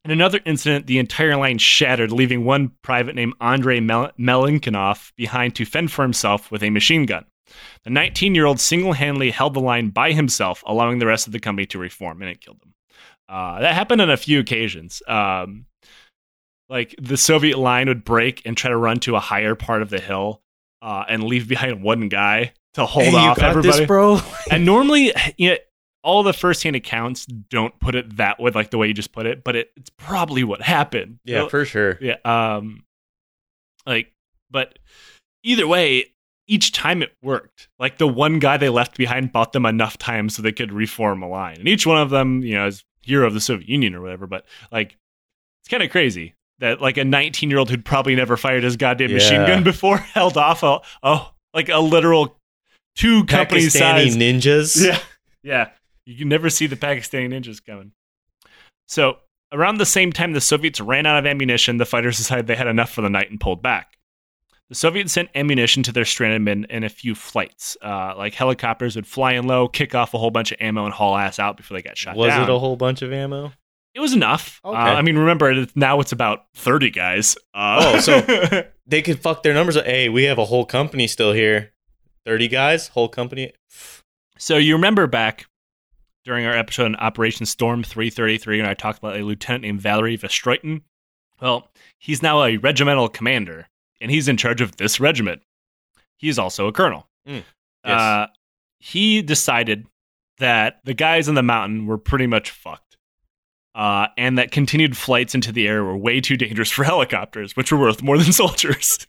[0.05, 5.55] in another incident, the entire line shattered, leaving one private named Andrei Mel- Melenkinov behind
[5.57, 7.25] to fend for himself with a machine gun.
[7.85, 11.33] The 19 year old single handedly held the line by himself, allowing the rest of
[11.33, 12.75] the company to reform, and it killed them.
[13.29, 15.03] Uh, that happened on a few occasions.
[15.09, 15.67] Um,
[16.69, 19.91] like the Soviet line would break and try to run to a higher part of
[19.91, 20.41] the hill
[20.81, 24.21] uh, and leave behind one guy to hold Hey, off you everybody this, bro.
[24.51, 25.57] and normally, you know,
[26.05, 29.25] all the first-hand accounts don't put it that way, like the way you just put
[29.27, 29.45] it.
[29.45, 31.19] But it, it's probably what happened.
[31.25, 31.99] yeah, Well, for sure.
[32.01, 32.17] yeah.
[32.25, 32.85] Um,
[33.87, 34.13] like,
[34.51, 34.79] but
[35.45, 36.07] either way,
[36.47, 37.69] each time it worked.
[37.79, 41.23] Like the one guy they left behind bought them enough time so they could reform
[41.23, 43.95] a line, and each one of them, you know, is hero of the Soviet Union
[43.95, 44.27] or whatever.
[44.27, 44.97] But like,
[45.63, 49.47] it's kind of crazy that like a 19-year-old who'd probably never fired his goddamn machine
[49.47, 52.37] gun before held off a oh like a literal
[52.97, 54.85] two company Pakistani size ninjas.
[54.85, 54.99] yeah.
[55.43, 55.71] Yeah.
[56.07, 57.93] You can never see the Pakistani ninjas coming.
[58.89, 59.19] So,
[59.53, 62.67] around the same time the Soviets ran out of ammunition, the fighters decided they had
[62.67, 63.99] enough for the night and pulled back.
[64.73, 67.77] The Soviets sent ammunition to their stranded men in a few flights.
[67.83, 70.95] Uh, like helicopters would fly in low, kick off a whole bunch of ammo, and
[70.95, 72.49] haul ass out before they got shot Was down.
[72.49, 73.53] it a whole bunch of ammo?
[73.95, 74.63] It was enough.
[74.65, 74.75] Okay.
[74.75, 77.37] Uh, I mean, remember, now it's about 30 guys.
[77.53, 79.77] Uh, Oh, so- They could fuck their numbers.
[79.77, 81.73] Hey, we have a whole company still here.
[82.25, 83.53] 30 guys, whole company.
[84.39, 85.45] So you remember back
[86.25, 90.17] during our episode on Operation Storm 333 when I talked about a lieutenant named Valery
[90.17, 90.81] Vostrotin?
[91.43, 93.69] Well, he's now a regimental commander,
[94.03, 95.43] and he's in charge of this regiment.
[96.17, 97.09] He's also a colonel.
[97.27, 97.45] Mm,
[97.85, 98.01] yes.
[98.01, 98.27] Uh,
[98.79, 99.87] he decided
[100.39, 102.97] that the guys in the mountain were pretty much fucked.
[103.75, 107.73] Uh, and that continued flights into the air were way too dangerous for helicopters, which
[107.73, 109.07] were worth more than soldiers.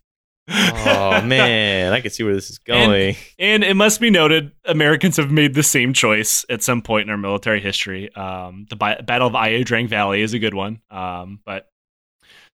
[0.47, 1.93] Oh, man.
[1.93, 3.15] I can see where this is going.
[3.39, 7.09] And it must be noted, Americans have made the same choice at some point in
[7.09, 8.13] our military history.
[8.15, 10.81] Um, the Bi- Battle of Ia Drang Valley is a good one.
[10.91, 11.69] Um, but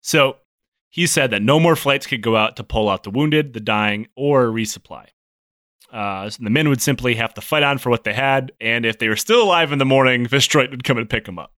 [0.01, 0.37] so
[0.89, 3.59] he said that no more flights could go out to pull out the wounded, the
[3.59, 5.07] dying, or resupply.
[5.91, 8.85] Uh, so the men would simply have to fight on for what they had, and
[8.85, 11.53] if they were still alive in the morning, Vostrotin would come and pick them up.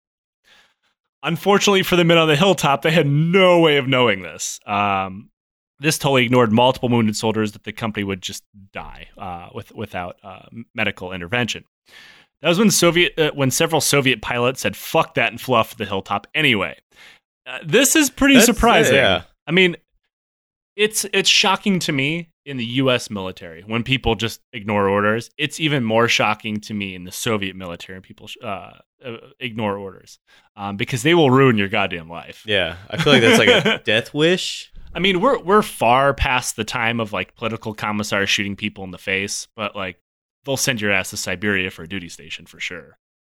[1.23, 4.59] Unfortunately for the men on the hilltop, they had no way of knowing this.
[4.65, 5.29] Um,
[5.79, 10.17] this totally ignored multiple wounded soldiers that the company would just die uh, with, without
[10.23, 11.65] uh, medical intervention.
[12.41, 15.85] That was when Soviet uh, when several Soviet pilots said "fuck that" and flew the
[15.85, 16.75] hilltop anyway.
[17.51, 18.95] Uh, this is pretty That's- surprising.
[18.95, 19.23] yeah.
[19.47, 19.75] I mean,
[20.75, 23.09] it's it's shocking to me in the U.S.
[23.09, 25.29] military when people just ignore orders.
[25.37, 28.71] It's even more shocking to me in the Soviet military when people uh,
[29.05, 30.19] uh, ignore orders
[30.55, 32.43] um, because they will ruin your goddamn life.
[32.47, 34.71] Yeah, I feel like that's like a death wish.
[34.93, 38.91] I mean, we're we're far past the time of like political commissars shooting people in
[38.91, 39.97] the face, but like
[40.45, 42.97] they'll send your ass to Siberia for a duty station for sure.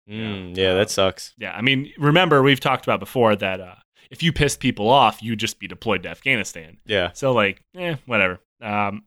[0.09, 1.33] Mm, yeah, that sucks.
[1.39, 3.75] Yeah, I mean, remember we've talked about before that uh,
[4.13, 6.79] if you pissed people off, you'd just be deployed to Afghanistan.
[6.87, 8.39] Yeah, So like, eh, whatever.
[8.61, 9.05] Um,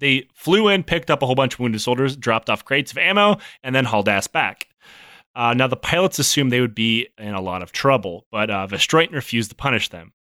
[0.00, 2.98] they flew in, picked up a whole bunch of wounded soldiers, dropped off crates of
[2.98, 4.68] ammo, and then hauled ass back.
[5.34, 8.66] Uh, now the pilots assumed they would be in a lot of trouble, but uh,
[8.70, 10.12] refused to punish them,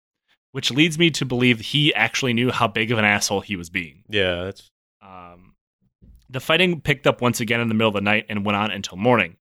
[0.52, 3.70] which leads me to believe he actually knew how big of an asshole he was
[3.70, 4.04] being.
[4.08, 4.70] yeah, that's
[5.02, 5.54] Um,
[6.30, 8.70] the fighting picked up once again in the middle of the night and went on
[8.72, 9.38] until morning.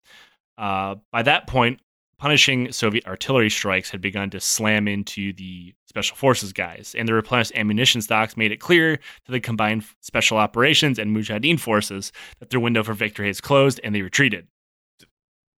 [0.59, 1.81] Uh, by that point,
[2.21, 7.15] punishing Soviet artillery strikes had begun to slam into the special forces guys, and the
[7.15, 12.51] replenished ammunition stocks made it clear to the combined special operations and Mujahideen forces that
[12.51, 14.47] their window for victory has closed, and they retreated.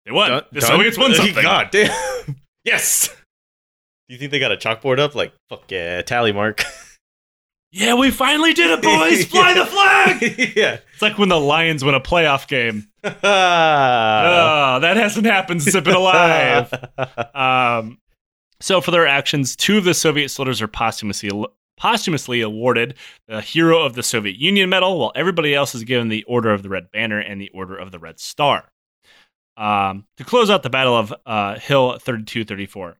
[0.06, 0.42] They won.
[0.52, 0.60] The?
[0.62, 1.42] Soviets won something.
[1.42, 2.36] God damn.
[2.64, 3.08] yes.
[4.08, 5.14] Do you think they got a chalkboard up?
[5.14, 6.62] Like, fuck yeah, tally mark.
[7.74, 9.24] Yeah, we finally did it, boys!
[9.30, 10.54] Fly the flag!
[10.54, 10.78] yeah.
[10.92, 12.88] It's like when the Lions win a playoff game.
[13.24, 14.76] Ah.
[14.76, 16.72] Oh, that hasn't happened since I've been alive.
[17.34, 17.98] Um,
[18.60, 21.30] so for their actions, two of the Soviet soldiers are posthumously
[21.76, 22.94] posthumously awarded
[23.26, 26.62] the Hero of the Soviet Union medal, while everybody else is given the Order of
[26.62, 28.70] the Red Banner and the Order of the Red Star.
[29.56, 32.96] Um, to close out the Battle of uh, Hill 3234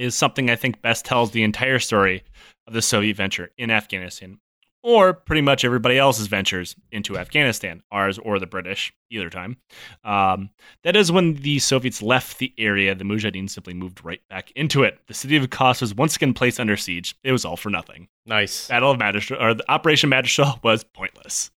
[0.00, 2.24] is something I think best tells the entire story
[2.66, 4.38] of the Soviet venture in Afghanistan,
[4.82, 9.58] or pretty much everybody else's ventures into Afghanistan, ours or the British, either time.
[10.04, 10.50] Um,
[10.84, 14.82] that is when the Soviets left the area, the Mujahideen simply moved right back into
[14.84, 14.98] it.
[15.06, 17.14] The city of Khost was once again placed under siege.
[17.22, 18.08] It was all for nothing.
[18.26, 18.68] nice.
[18.68, 21.50] Battle of Magistral, or the Operation Magistral was pointless.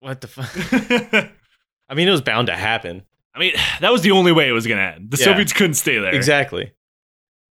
[0.00, 0.50] What the fuck?
[0.54, 1.30] I
[1.88, 3.02] I mean, it was bound to happen.
[3.34, 5.10] I mean, that was the only way it was going to end.
[5.10, 5.24] The Yeah.
[5.24, 6.14] Soviets couldn't stay there.
[6.14, 6.72] Exactly.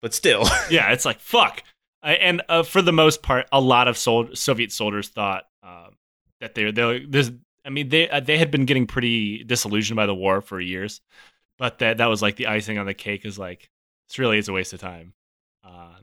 [0.02, 0.44] But still.
[0.70, 1.62] yeah, it's like fuck.
[2.02, 5.88] I- And uh, for the most part, a lot of sol- Soviet soldiers thought uh,
[6.40, 7.30] that they they this.
[7.64, 11.00] I mean, they uh, they had been getting pretty disillusioned by the war for years,
[11.58, 13.24] but that that was like the icing on the cake.
[13.24, 13.68] Is like
[14.08, 15.14] this really is a waste of time.
[15.64, 15.96] Uh,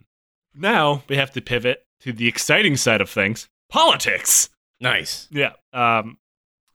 [0.53, 4.49] now we have to pivot to the exciting side of things: politics.
[4.81, 5.29] nice.
[5.31, 5.53] Yeah.
[5.71, 6.17] Um,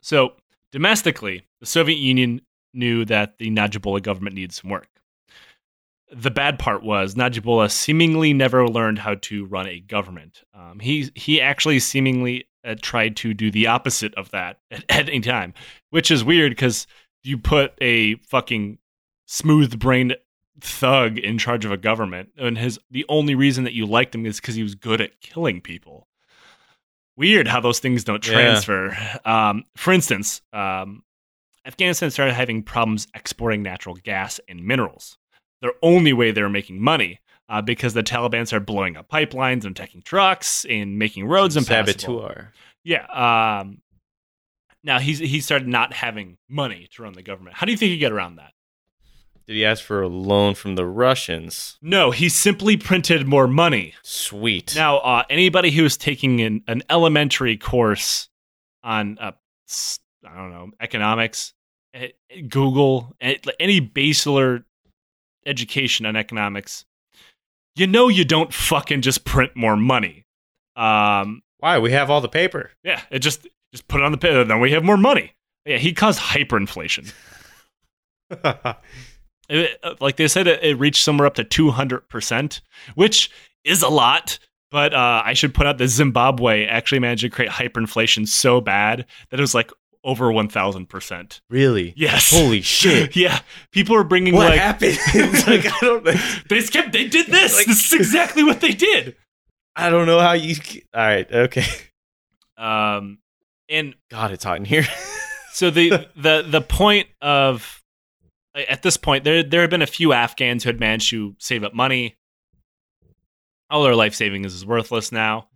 [0.00, 0.34] so
[0.72, 2.40] domestically, the Soviet Union
[2.72, 4.88] knew that the Najibullah government needed some work.
[6.10, 10.42] The bad part was Najibullah seemingly never learned how to run a government.
[10.54, 15.08] Um, he he actually seemingly uh, tried to do the opposite of that at, at
[15.08, 15.52] any time,
[15.90, 16.86] which is weird because
[17.22, 18.78] you put a fucking
[19.26, 20.16] smooth-brained
[20.60, 24.24] thug in charge of a government, and his the only reason that you liked him
[24.24, 26.08] is because he was good at killing people.
[27.16, 28.32] Weird how those things don't Yeah.
[28.32, 28.96] transfer.
[29.24, 31.02] Um, for instance, um,
[31.66, 35.18] Afghanistan started having problems exporting natural gas and minerals.
[35.60, 39.64] Their only way they were making money uh, because the Taliban are blowing up pipelines
[39.64, 42.20] and attacking trucks and making roads impassable.
[42.20, 42.52] Saboteur.
[42.84, 43.60] Yeah.
[43.60, 43.82] Um,
[44.84, 47.56] now he's he started not having money to run the government.
[47.56, 48.52] How do you think he got around that?
[49.46, 51.78] Did he ask for a loan from the Russians?
[51.80, 53.94] No, he simply printed more money.
[54.02, 54.74] Sweet.
[54.76, 58.28] Now, uh, anybody who's taking an, an elementary course
[58.82, 59.32] on, uh,
[60.22, 61.54] I don't know, economics,
[61.94, 62.08] eh,
[62.46, 64.66] Google, eh, any basilar
[65.48, 66.84] education on economics,
[67.74, 70.24] you know you don't fucking just print more money.
[70.76, 71.78] Um, Why?
[71.78, 72.70] We have all the paper.
[72.84, 75.32] yeah, it just just put it on the paper, then we have more money.
[75.66, 77.12] Yeah, he caused hyperinflation.
[79.50, 82.60] It- uh, like they said, it, it reached somewhere up to 200%,
[82.96, 83.30] which
[83.64, 84.38] is a lot.
[84.70, 89.06] But uh, I should put out that Zimbabwe actually managed to create hyperinflation so bad
[89.30, 89.70] that it was like
[90.04, 91.40] over 1,000%.
[91.50, 91.92] really?
[91.96, 92.30] Yes.
[92.30, 93.16] Holy shit.
[93.16, 93.40] yeah.
[93.72, 94.60] People are bringing what like.
[94.60, 94.98] happened?
[95.46, 96.04] like, I don't.
[96.48, 97.56] They just kept, they did this.
[97.56, 99.16] Like- this is exactly what they did.
[99.76, 100.56] I don't know how you.
[100.92, 101.30] All right.
[101.30, 101.64] Okay.
[102.56, 103.18] Um,
[103.68, 104.86] and God, it's hot in here.
[105.52, 107.82] so the the the point of
[108.56, 111.62] at this point there there have been a few Afghans who had managed to save
[111.62, 112.16] up money.
[113.70, 115.47] All their life savings is worthless now,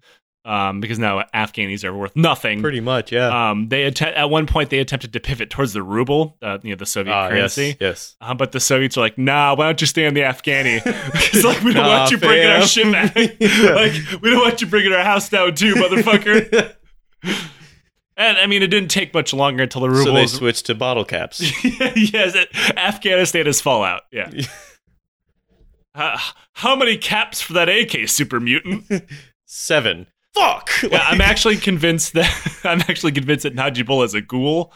[0.45, 2.61] um, because now Afghanis are worth nothing.
[2.63, 3.51] Pretty much, yeah.
[3.51, 6.71] Um, they att- at one point they attempted to pivot towards the ruble, uh, you
[6.71, 7.77] know, the Soviet yes, currency.
[7.81, 8.17] yes.
[8.21, 10.83] Uh, but the Soviets are like, nah, why don't you stay on the Afghani?
[11.35, 13.15] It's like we don't Nah, want you bringing our shit back.
[13.75, 16.75] Like we don't want you bringing our house down too, motherfucker.
[18.17, 20.05] and I mean, it didn't take much longer until the ruble.
[20.05, 21.41] so they switched to bottle caps.
[21.65, 24.03] yes, it- Afghanistan is fallout.
[24.11, 24.31] Yeah.
[25.95, 26.19] Uh,
[26.55, 28.85] how many caps for that AK, super mutant?
[29.47, 30.07] Seven.
[30.35, 30.71] Fuck.
[30.83, 34.73] Yeah, I'm actually convinced that I'm actually convinced that Najibullah is a ghoul.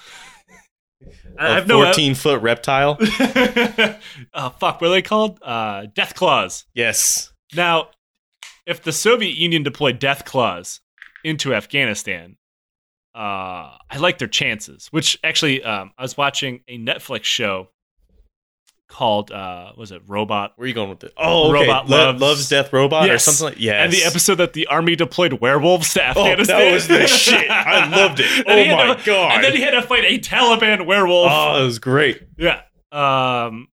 [1.39, 2.97] I a have no 14 foot reptile.
[3.01, 5.39] oh fuck, what are they called?
[5.43, 6.65] Uh, death claws.
[6.75, 7.33] Yes.
[7.55, 7.89] Now,
[8.67, 10.81] if the Soviet Union deployed death claws
[11.25, 12.37] into Afghanistan,
[13.15, 14.89] uh, I like their chances.
[14.93, 17.69] Which actually, um, I was watching a Netflix show
[18.89, 20.53] called uh, was it Robot?
[20.57, 21.13] Where are you going with it?
[21.17, 21.61] Oh, okay.
[21.67, 23.85] Robot Lo- loves- loves Death Robot or something like yes.
[23.85, 26.59] And the episode that the army deployed werewolves to Oh, Afghanistan.
[26.59, 27.51] that was the shit.
[27.51, 28.45] I loved it.
[28.47, 29.35] Oh my to- god.
[29.37, 31.31] And then he had to fight a Taliban werewolf.
[31.33, 32.23] Oh, it was great.
[32.39, 32.61] Yeah.
[32.93, 33.69] Um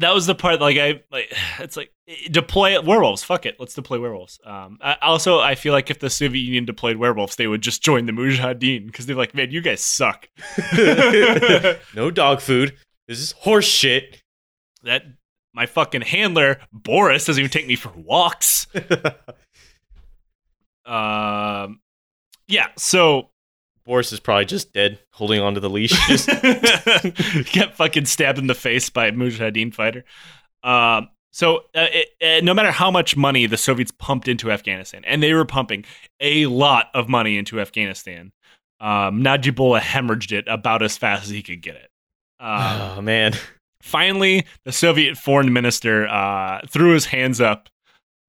[0.00, 1.90] that was the part like I like it's like
[2.30, 3.22] deploy werewolves.
[3.22, 3.56] Fuck it.
[3.60, 4.40] Let's deploy werewolves.
[4.44, 7.82] Um I, also I feel like if the Soviet Union deployed werewolves, they would just
[7.82, 10.28] join the Mujahideen because they're like, man, you guys suck.
[11.94, 12.76] no dog food.
[13.08, 14.22] This is horse shit.
[14.82, 15.04] that
[15.52, 18.66] my fucking handler, Boris, doesn't even take me for walks.
[20.86, 21.80] Um
[22.46, 23.30] yeah, so
[23.84, 25.90] Boris is probably just dead, holding onto the leash.
[26.08, 26.26] Just
[27.52, 30.04] get fucking stabbed in the face by a Mujahideen fighter.
[30.62, 35.02] Um, so uh, it, uh, no matter how much money the Soviets pumped into Afghanistan,
[35.04, 35.84] and they were pumping
[36.20, 38.32] a lot of money into Afghanistan,
[38.80, 41.90] um, Najibullah hemorrhaged it about as fast as he could get it.
[42.44, 43.32] Um, oh man.
[43.80, 47.68] finally, the Soviet foreign minister uh, threw his hands up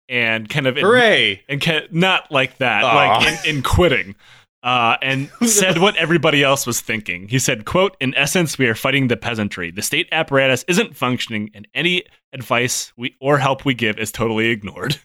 [0.07, 1.43] and kind of Hooray.
[1.49, 2.95] and ca- not like that, Aw.
[2.95, 4.15] like in, in quitting.
[4.63, 7.27] Uh, and said what everybody else was thinking.
[7.27, 9.69] He said, "quote In essence, we are fighting the peasantry.
[9.69, 14.47] The state apparatus isn't functioning, and any advice we or help we give is totally
[14.47, 14.97] ignored."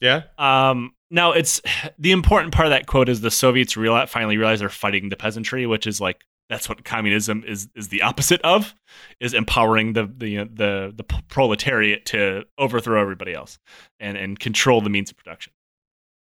[0.00, 0.22] Yeah.
[0.36, 1.60] Um, now, it's
[1.98, 5.16] the important part of that quote is the Soviets real, finally realize they're fighting the
[5.16, 8.74] peasantry, which is like that's what communism is is the opposite of,
[9.20, 13.58] is empowering the the the, the proletariat to overthrow everybody else
[14.00, 15.52] and and control the means of production.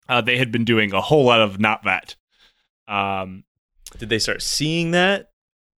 [0.09, 2.17] Uh, they had been doing a whole lot of not that.
[2.89, 3.45] Um,
[3.99, 5.33] Did they start seeing that?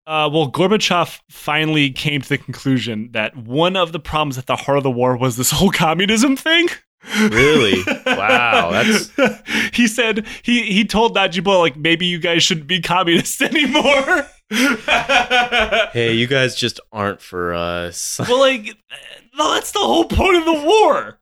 [0.06, 4.56] uh, well, Gorbachev finally came to the conclusion that one of the problems at the
[4.56, 6.68] heart of the war was this whole communism thing.
[7.30, 7.82] Really?
[8.06, 9.12] Wow, that's-
[9.74, 14.28] he said he he told Najibullah like maybe you guys shouldn't be communists anymore.
[15.92, 18.20] Hey, you guys just aren't for us.
[18.28, 18.78] well, like
[19.38, 21.20] that's the whole point of the war.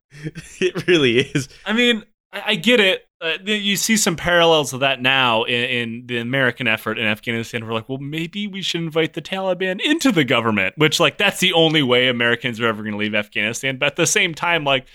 [0.60, 1.48] it really is.
[1.64, 3.06] I mean, I, I get it.
[3.20, 7.64] Uh, you see some parallels of that now in, in the American effort in Afghanistan.
[7.64, 11.38] We're like, well, maybe we should invite the Taliban into the government, which, like, that's
[11.38, 13.76] the only way Americans are ever going to leave Afghanistan.
[13.78, 14.86] But at the same time, like,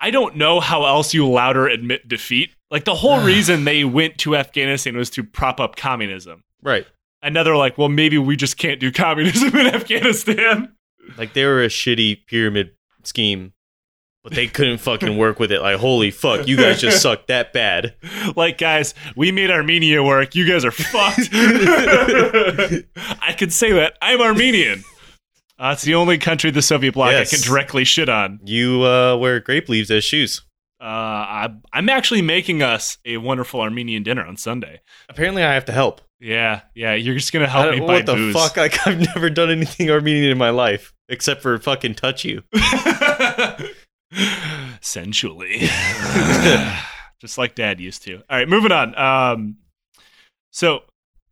[0.00, 2.50] I don't know how else you louder admit defeat.
[2.70, 6.44] Like, the whole reason they went to Afghanistan was to prop up communism.
[6.62, 6.86] Right.
[7.22, 10.74] And now they're like, well, maybe we just can't do communism in Afghanistan.
[11.18, 12.70] Like they were a shitty pyramid
[13.02, 13.52] scheme,
[14.22, 15.60] but they couldn't fucking work with it.
[15.60, 17.94] Like, holy fuck, you guys just suck that bad.
[18.36, 21.28] like guys we made armenia work you guys are fucked
[23.22, 24.84] i could say that i'm armenian
[25.60, 27.32] uh, it's the only country the soviet bloc Yes.
[27.32, 30.42] i can directly shit on You uh, wear grape leaves as shoes.
[30.80, 35.64] uh, I, i'm actually making us a wonderful armenian dinner on sunday Apparently, I have
[35.66, 36.00] to help.
[36.20, 37.88] yeah yeah you're just gonna help me buy booze.
[37.88, 38.56] what the booze fuck?
[38.56, 42.42] Like, I've never done anything Armenian in my life except for fucking touch you.
[44.80, 45.60] sensually
[47.20, 49.56] just like dad used to all right moving on um
[50.50, 50.80] so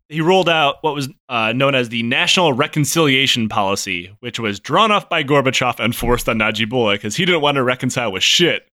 [0.08, 4.90] he rolled out what was uh, known as the National Reconciliation Policy, which was drawn
[4.90, 8.66] up by Gorbachev and forced on Najibullah because he didn't want to reconcile with shit.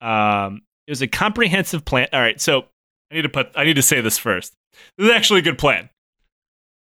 [0.00, 2.08] Um, it was a comprehensive plan.
[2.12, 2.66] All right, so
[3.10, 4.54] I need to put I need to say this first.
[4.98, 5.88] This is actually a good plan.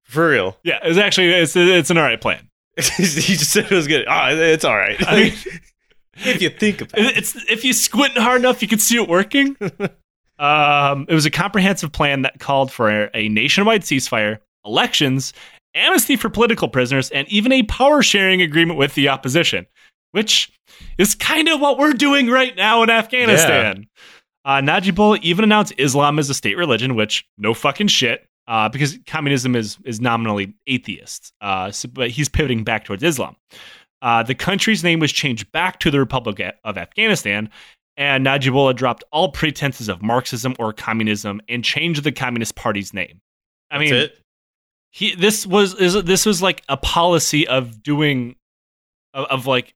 [0.04, 0.58] For real.
[0.62, 2.48] Yeah, it's actually it's it's an all right plan.
[2.76, 4.06] he just said it was good.
[4.08, 4.96] Ah, it's all right.
[5.06, 5.32] I mean,
[6.16, 7.16] if you think about it.
[7.16, 9.56] it's if you squint hard enough, you can see it working.
[10.42, 15.33] um, it was a comprehensive plan that called for a nationwide ceasefire, elections,
[15.76, 19.66] amnesty for political prisoners, and even a power sharing agreement with the opposition,
[20.11, 20.52] which
[20.98, 23.87] is kind of what we're doing right now in Afghanistan.
[24.44, 28.27] Uh, Najibullah even announced Islam as a state religion, which no fucking shit.
[28.48, 33.37] Uh, because communism is is nominally atheist, uh, so, but he's pivoting back towards Islam.
[34.02, 37.48] Uh, the country's name was changed back to the Republic of Afghanistan,
[37.97, 43.21] and Najibullah dropped all pretenses of Marxism or communism and changed the Communist Party's name.
[43.71, 44.19] I That's mean, it.
[44.90, 48.37] he this was is this was like a policy of doing
[49.15, 49.75] of, of like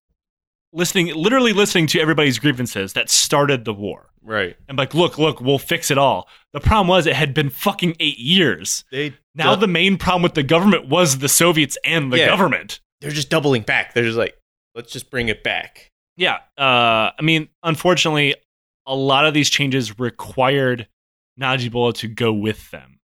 [0.72, 4.10] listening, literally listening to everybody's grievances that started the war.
[4.22, 4.56] Right.
[4.68, 6.28] And like, look, look, we'll fix it all.
[6.52, 8.84] The problem was it had been fucking eight years.
[8.90, 12.26] They Now the main problem with the government was the Soviets and the Yeah.
[12.26, 12.80] government.
[13.00, 13.94] they're just doubling back.
[13.94, 14.36] They're just like,
[14.74, 15.92] let's just bring it back.
[16.16, 16.38] Yeah.
[16.56, 18.34] Uh, I mean, unfortunately,
[18.86, 20.88] a lot of these changes required
[21.40, 23.00] Najibullah to go with them.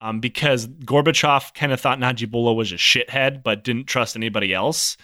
[0.00, 4.96] Um, because Gorbachev kind of thought Najibullah was a shithead, but didn't trust anybody else.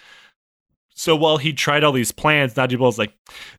[0.89, 3.13] So while he tried all these plans, Najibullah's like,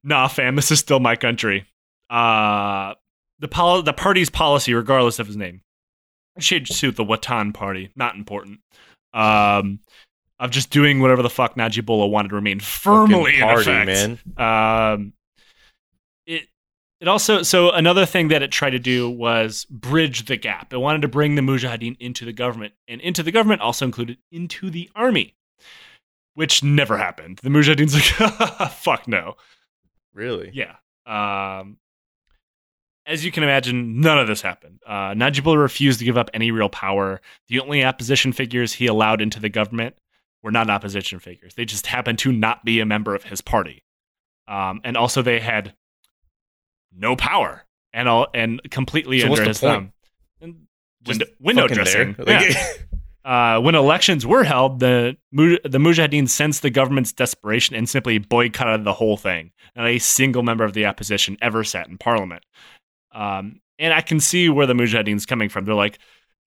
[0.04, 1.64] "Nah, fam, this is still my country."
[2.10, 2.94] Uh,
[3.38, 5.62] the pol- the party's policy, regardless of his name,
[6.38, 7.90] changed to the Watan Party.
[7.96, 8.60] Not important.
[9.14, 9.80] Um,
[10.40, 14.26] of just doing whatever the fuck Najibullah wanted to remain firmly Fucking party, in effect.
[14.38, 14.94] man.
[14.94, 15.12] Um,
[16.26, 16.48] it
[17.00, 20.72] it also so another thing that it tried to do was bridge the gap.
[20.72, 24.16] It wanted to bring the Mujahideen into the government, and into the government also included
[24.32, 25.36] into the army,
[26.34, 27.38] which never happened.
[27.42, 29.36] The Mujahideen's like, fuck no.
[30.14, 30.50] Really?
[30.54, 30.76] Yeah.
[31.06, 31.76] Um,
[33.06, 34.80] as you can imagine, none of this happened.
[34.86, 37.20] Uh, Najibullah refused to give up any real power.
[37.48, 39.96] The only opposition figures he allowed into the government
[40.42, 41.54] were not opposition figures.
[41.54, 43.82] They just happened to not be a member of his party.
[44.48, 45.74] Um, and also, they had
[46.96, 49.92] no power and all and completely So under his thumb.
[50.40, 50.66] And
[51.06, 52.16] window, window dressing.
[52.18, 52.72] Like- Yeah.
[53.22, 58.82] Uh, when elections were held, the the Mujahideen sensed the government's desperation and simply boycotted
[58.84, 59.52] the whole thing.
[59.76, 62.46] Not a single member of the opposition ever sat in parliament.
[63.12, 65.66] Um, and I can see where the Mujahideen's coming from.
[65.66, 65.98] They're like,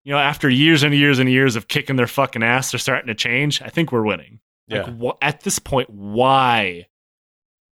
[0.04, 3.08] you know, after years and years and years of kicking their fucking ass, they're starting
[3.08, 3.62] to change.
[3.62, 4.40] I think we're winning.
[4.68, 4.84] yeah.
[4.84, 6.88] Like, wh- at this point, why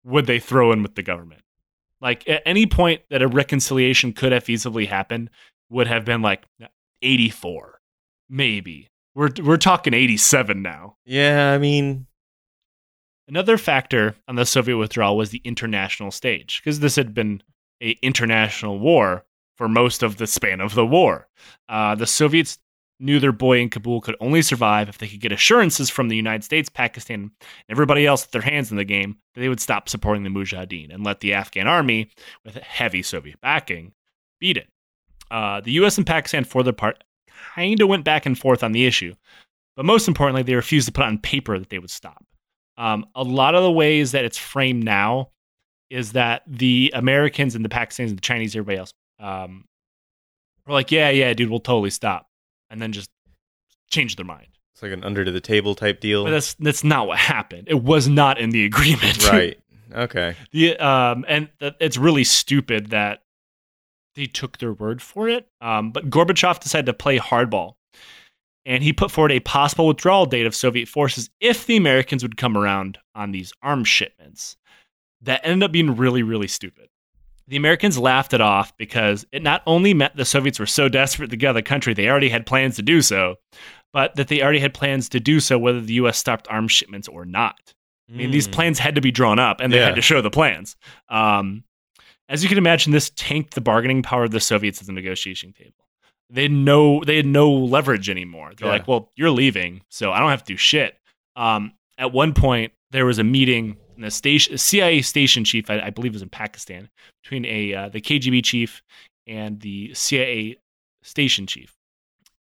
[0.04, 1.42] would they throw in with the government?
[2.00, 5.30] Like, at any point that a reconciliation could have feasibly happened
[5.70, 6.46] would have been like
[7.02, 7.80] 84,
[8.30, 8.88] maybe.
[9.14, 10.96] We're, we're talking 87 now.
[11.06, 12.08] Yeah, I mean,
[13.28, 17.42] Another factor on the Soviet withdrawal was the international stage, because this had been
[17.82, 19.24] a international war
[19.62, 21.28] for most of the span of the war.
[21.70, 22.58] Uh, the Soviets
[23.00, 26.16] knew their boy in Kabul could only survive if they could get assurances from the
[26.16, 27.32] United States, Pakistan, and
[27.70, 30.92] everybody else with their hands in the game that they would stop supporting the Mujahideen
[30.92, 32.10] and let the Afghan army,
[32.44, 33.94] with heavy Soviet backing,
[34.40, 34.68] beat it.
[35.30, 35.96] Uh, the U.S.
[35.96, 37.04] and Pakistan, for their part,
[37.54, 39.14] kind of went back and forth on the issue,
[39.76, 42.26] but most importantly, they refused to put on paper that they would stop.
[42.80, 45.30] Um, a lot of the ways that it's framed now
[45.92, 49.66] is that the Americans and the Pakistanis and the Chinese, everybody else, um,
[50.68, 52.28] were like, yeah, yeah, dude, we'll totally stop,
[52.70, 53.10] and then just
[53.90, 54.48] change their mind.
[54.74, 56.24] it's like an under to the table type deal.
[56.24, 57.68] But that's that's not what happened.
[57.70, 59.58] It was not in the agreement, right.
[59.94, 60.36] Okay.
[60.52, 63.24] the um, and th- it's really stupid that
[64.16, 65.48] they took their word for it.
[65.60, 67.76] Um, but Gorbachev decided to play hardball,
[68.66, 72.38] and he put forward a possible withdrawal date of Soviet forces if the Americans would
[72.38, 74.56] come around on these arms shipments.
[75.24, 76.88] That ended up being really, really stupid.
[77.52, 81.30] The Americans laughed it off because it not only meant the Soviets were so desperate
[81.32, 83.36] to get out of the country, they already had plans to do so,
[83.92, 86.18] but that they already had plans to do so whether the U.S.
[86.18, 87.74] stopped arms shipments or not.
[88.10, 88.54] I mean, these Mm.
[88.54, 89.88] plans had to be drawn up and they Yeah.
[89.88, 90.78] had to show the plans.
[91.10, 91.66] Um,
[92.30, 95.52] as you can imagine, this tanked the bargaining power of the Soviets at the negotiation
[95.52, 95.74] table.
[96.30, 98.54] They had no, they had no leverage anymore.
[98.56, 98.74] They're Yeah.
[98.76, 100.98] like, well, you're leaving, so I don't have to do shit.
[101.36, 105.80] Um, at one point, there was a meeting in the station, CIA station chief, I,
[105.80, 106.90] I believe, it was in Pakistan,
[107.24, 108.82] between a uh, the KGB chief
[109.28, 110.58] and the CIA
[111.04, 111.74] station chief,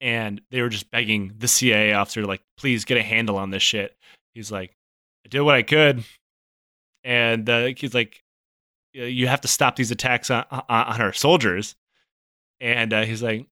[0.02, 3.64] and they were just begging the CIA officer, like, please get a handle on this
[3.64, 3.96] shit.
[4.34, 4.76] He's like,
[5.26, 6.04] I did what I could,
[7.04, 8.22] and uh, he's like,
[8.98, 11.76] "Uh, you have to stop these attacks on, on, on our soldiers,
[12.60, 13.46] and uh, he's like,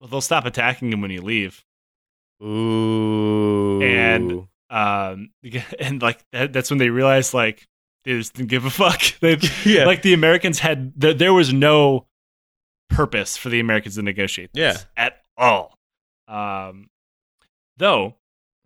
[0.00, 1.64] well, they'll stop attacking him when you leave.
[2.42, 3.82] Ooh.
[3.82, 5.30] And- Um,
[5.80, 7.66] and like that, that's when they realized like
[8.04, 9.02] they just didn't give a fuck.
[9.20, 9.84] They yeah.
[9.84, 12.06] like the Americans had th- there was no
[12.88, 15.78] purpose for the Americans to negotiate this at all.
[16.26, 16.88] Um,
[17.76, 18.14] though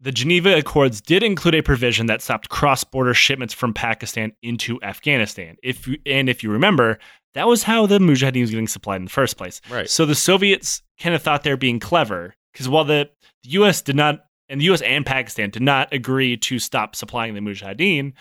[0.01, 5.57] the Geneva Accords did include a provision that stopped cross-border shipments from Pakistan into Afghanistan.
[5.63, 6.99] If you, and if you remember,
[7.35, 9.61] that was how the Mujahideen was getting supplied in the first place.
[9.71, 9.89] right.
[9.89, 13.11] So the Soviets kind of thought they were being clever because while the,
[13.45, 13.81] the U.S.
[13.81, 14.83] did not, and the U.S.
[14.83, 18.13] and Pakistan did not agree to stop supplying the Mujahideen,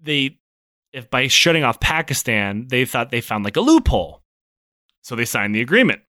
[0.00, 0.38] they,
[0.94, 4.22] if by shutting off Pakistan, they thought they found like a loophole,
[5.02, 6.00] so they signed the agreement.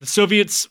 [0.00, 0.68] The Soviets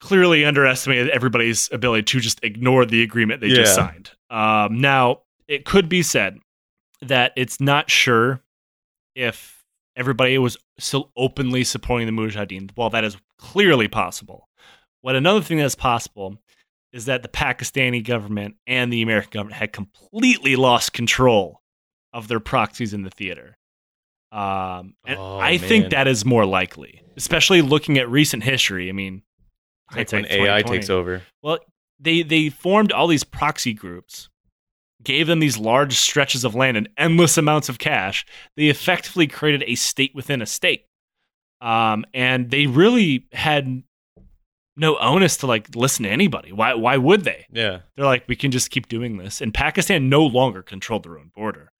[0.00, 4.10] clearly underestimated everybody's ability to just ignore the agreement they just signed.
[4.28, 6.38] Um, now, it could be said
[7.00, 8.42] that it's not sure
[9.14, 9.64] if
[9.96, 12.70] everybody was still openly supporting the Mujahideen.
[12.74, 14.50] While that is clearly possible,
[15.02, 16.38] what another thing that's possible
[16.92, 21.60] is that the Pakistani government and the American government had completely lost control
[22.12, 23.56] of their proxies in the theater.
[24.30, 28.88] Um, and Oh, I think that is more likely, especially looking at recent history.
[28.88, 29.22] I mean,
[29.94, 31.22] like when AI takes over.
[31.42, 31.58] Well,
[32.00, 34.30] they they formed all these proxy groups
[35.02, 38.24] gave them these large stretches of land and endless amounts of cash,
[38.56, 40.86] they effectively created a state within a state.
[41.60, 43.82] Um, and they really had
[44.76, 46.52] no onus to like listen to anybody.
[46.52, 46.74] Why?
[46.74, 47.46] Why would they?
[47.50, 47.80] Yeah.
[47.96, 49.40] They're like, we can just keep doing this.
[49.40, 51.70] And Pakistan no longer controlled their own border,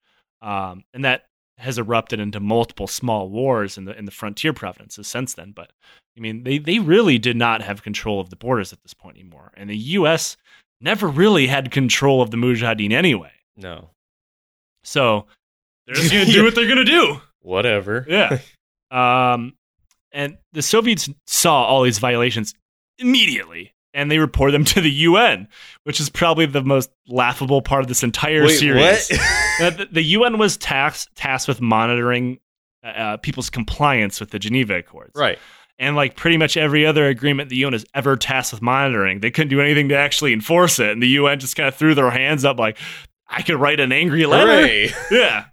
[0.41, 1.25] um, and that
[1.59, 5.53] has erupted into multiple small wars in the in the frontier provinces since then.
[5.53, 5.73] But
[6.17, 9.17] I mean, they they really did not have control of the borders at this point
[9.17, 10.37] anymore, and the U.S.
[10.81, 13.33] never really had control of the Mujahideen anyway.
[13.57, 13.91] No.
[14.85, 15.27] So
[15.87, 17.21] they're just gonna do what they're gonna do.
[17.41, 18.07] Whatever.
[18.09, 18.39] Yeah.
[18.93, 19.55] Um,
[20.13, 22.53] and the Soviets saw all these violations
[23.03, 25.49] immediately, and they report them to the UN,
[25.85, 29.11] which is probably the most laughable part of this entire Wait, series.
[29.11, 29.21] what?
[29.61, 32.39] Uh, the, the UN was tasked tasked with monitoring
[32.83, 35.39] uh, uh, people's compliance with the Geneva Accords, right.
[35.79, 39.31] and like pretty much every other agreement the UN has ever tasked with monitoring, they
[39.31, 42.11] couldn't do anything to actually enforce it, and the UN just kind of threw their
[42.11, 42.79] hands up, like,
[43.29, 44.91] "I could write an angry letter." Hooray.
[45.11, 45.45] Yeah.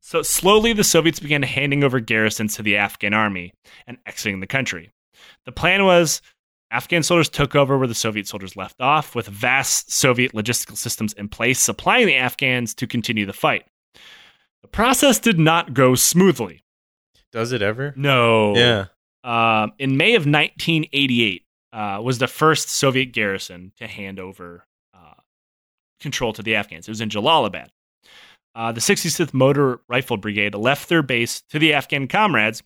[0.00, 3.54] So slowly, the Soviets began handing over garrisons to the Afghan army
[3.86, 4.90] and exiting the country.
[5.46, 6.22] The plan was
[6.70, 11.12] Afghan soldiers took over where the Soviet soldiers left off, with vast Soviet logistical systems
[11.12, 13.64] in place, supplying the Afghans to continue the fight.
[14.62, 16.64] The process did not go smoothly.
[17.30, 17.92] Does it ever?
[17.96, 18.56] No.
[18.56, 18.86] Yeah.
[19.22, 25.14] Um, in May of 1988 uh, was the first Soviet garrison to hand over uh,
[26.00, 26.88] control to the Afghans.
[26.88, 27.68] It was in Jalalabad.
[28.54, 32.62] Uh, the 66th Motor Rifle Brigade left their base to the Afghan comrades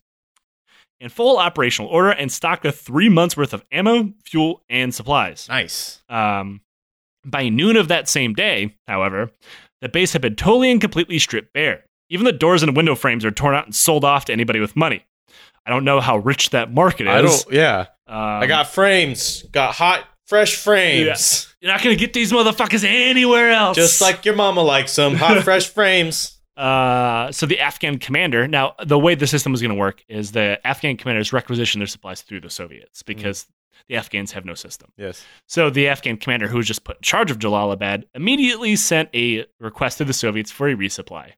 [0.99, 5.47] in full operational order and stocked with three months worth of ammo, fuel, and supplies.
[5.49, 6.01] Nice.
[6.09, 6.61] Um,
[7.25, 9.31] by noon of that same day, however,
[9.81, 11.83] the base had been totally and completely stripped bare.
[12.09, 14.75] Even the doors and window frames are torn out and sold off to anybody with
[14.75, 15.05] money.
[15.65, 17.13] I don't know how rich that market is.
[17.13, 17.45] I don't.
[17.51, 17.79] Yeah.
[18.07, 19.43] Um, I got frames.
[19.51, 21.53] Got hot, fresh frames.
[21.61, 23.77] You're not gonna get these motherfuckers anywhere else.
[23.77, 25.13] Just like your mama likes them.
[25.15, 26.38] Hot, fresh frames.
[26.59, 28.47] Uh, so the Afghan commander.
[28.47, 31.87] Now, the way the system was going to work is the Afghan commanders requisition their
[31.87, 33.47] supplies through the Soviets because
[33.87, 34.91] the Afghans have no system.
[34.97, 35.25] Yes.
[35.47, 39.45] So the Afghan commander, who was just put in charge of Jalalabad, immediately sent a
[39.61, 41.31] request to the Soviets for a resupply.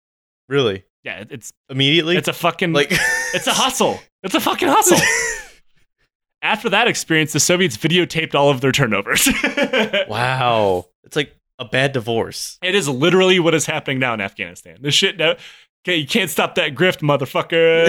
[0.50, 0.86] Really?
[1.04, 2.18] Yeah, it's Immediately?
[2.18, 2.90] it's a fucking like
[3.34, 4.00] it's a hustle.
[4.24, 4.98] It's a fucking hustle.
[6.42, 9.30] After that experience, the Soviets videotaped all of their turnovers.
[10.08, 10.86] wow.
[11.04, 12.58] It's like a bad divorce.
[12.64, 14.80] It is literally what is happening now in Afghanistan.
[14.82, 15.36] This shit now.
[15.84, 17.88] Okay, you can't stop that grift, motherfucker.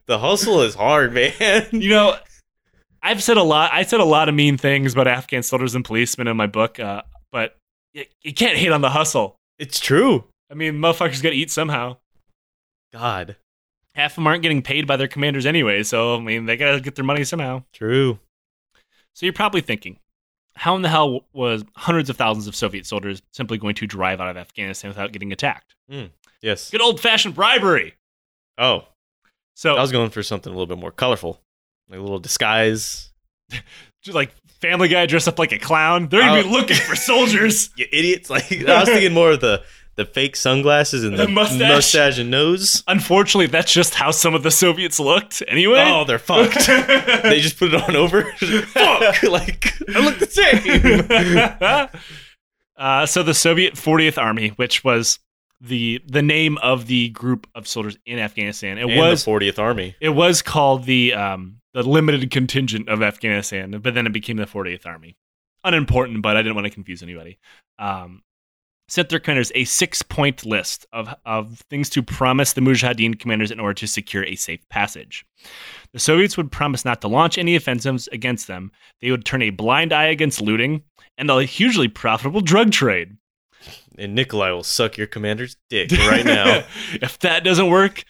[0.06, 1.66] The hustle is hard, man.
[1.72, 2.16] you know,
[3.02, 3.70] I've said a lot.
[3.72, 6.80] I said a lot of mean things about Afghan soldiers and policemen in my book,
[6.80, 7.56] uh, but
[7.92, 9.36] you, you can't hate on the hustle.
[9.58, 10.24] It's true.
[10.50, 11.98] I mean, motherfuckers got to eat somehow.
[12.92, 13.36] God.
[13.94, 16.72] Half of them aren't getting paid by their commanders anyway, so I mean, they got
[16.72, 17.64] to get their money somehow.
[17.72, 18.18] True.
[19.14, 19.98] So you're probably thinking,
[20.58, 24.20] how in the hell was hundreds of thousands of Soviet soldiers simply going to drive
[24.20, 25.74] out of Afghanistan without getting attacked?
[25.90, 26.06] Hmm.
[26.42, 26.70] Yes.
[26.70, 27.94] Good old fashioned bribery.
[28.58, 28.86] Oh,
[29.54, 31.40] So I was going for something a little bit more colorful.
[31.88, 33.10] Like a little disguise.
[34.02, 36.08] just like Family Guy dressed up like a clown.
[36.08, 36.52] They're gonna be Oh.
[36.52, 37.70] looking for soldiers.
[37.76, 38.28] You idiots.
[38.28, 39.62] Like I was thinking more of the
[39.98, 41.68] the fake sunglasses and the, The mustache.
[41.68, 42.18] mustache.
[42.18, 42.82] and nose.
[42.88, 45.42] Unfortunately, that's just how some of the Soviets looked.
[45.48, 46.66] Anyway, Oh, they're fucked.
[46.68, 48.22] they just put it on over.
[48.32, 49.22] Fuck!
[49.24, 52.00] Like I look the same.
[52.76, 55.18] uh, so the Soviet 40th Army, which was
[55.60, 59.58] the the name of the group of soldiers in Afghanistan, it And was the 40th
[59.58, 59.96] Army.
[60.00, 64.44] it was called the um, the limited contingent of Afghanistan, but then it became the
[64.46, 65.16] 40th Army.
[65.64, 67.38] Unimportant, but I didn't want to confuse anybody.
[67.80, 68.22] Um,
[68.88, 73.50] sent their commanders a six point list of, of things to promise the Mujahideen commanders
[73.50, 75.24] in order to secure a safe passage.
[75.92, 79.50] The Soviets would promise not to launch any offensives against them, they would turn a
[79.50, 80.82] blind eye against looting,
[81.16, 83.16] and a hugely profitable drug trade.
[83.98, 86.64] And Nikolai will suck your commander's dick right now.
[86.94, 88.04] if that doesn't work,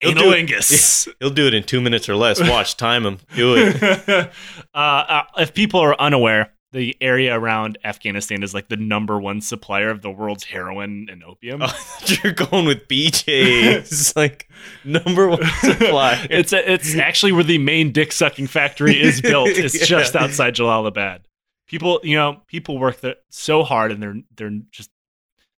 [0.00, 1.08] He'll do it.
[1.20, 2.40] He'll do it in two minutes or less.
[2.40, 3.18] Watch, time him.
[3.36, 3.82] Do it.
[4.74, 9.40] uh, uh, if people are unaware, the area around Afghanistan is like the number one
[9.40, 11.62] supplier of the world's heroin and opium.
[11.64, 13.24] Oh, you're going with BJ.
[13.26, 14.48] It's like
[14.84, 16.26] number one supply.
[16.30, 19.48] it's a, it's actually where the main dick sucking factory is built.
[19.48, 19.84] It's Yeah.
[19.86, 21.20] just outside Jalalabad.
[21.66, 24.90] People, you know, people work there so hard, and they're they're just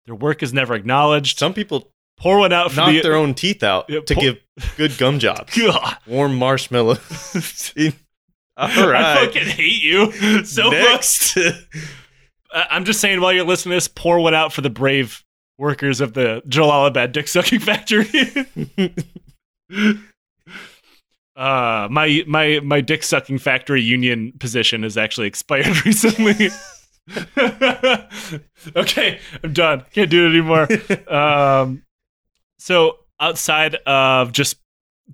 [0.07, 1.39] their work is never acknowledged.
[1.39, 4.23] Some people Pour one out for knock the their own teeth out Yeah, to pull-
[4.23, 4.39] give
[4.77, 5.59] good gum jobs.
[6.07, 7.73] Warm marshmallows.
[8.77, 10.13] All I fucking hate you
[10.45, 11.37] so Next.
[11.37, 11.55] much.
[12.55, 15.25] I'm just saying, while you're listening to this, pour one out for the brave
[15.59, 18.07] workers of the Jalalabad dick sucking factory.
[21.37, 26.51] uh, my my my dick sucking factory union position has actually expired recently.
[28.77, 29.85] okay, I'm done.
[29.93, 30.69] Can't do it anymore.
[31.13, 31.83] Um,
[32.59, 34.57] so outside of just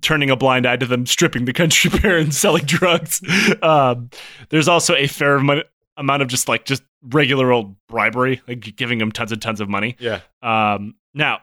[0.01, 3.21] turning a blind eye to them stripping the country bare and selling drugs,
[3.61, 4.09] um,
[4.49, 5.65] there's also a fair amount
[5.97, 9.67] amount of just like just regular old bribery, like giving them tons and tons of
[9.69, 9.95] money.
[9.99, 10.21] Yeah.
[10.41, 11.39] Um, now,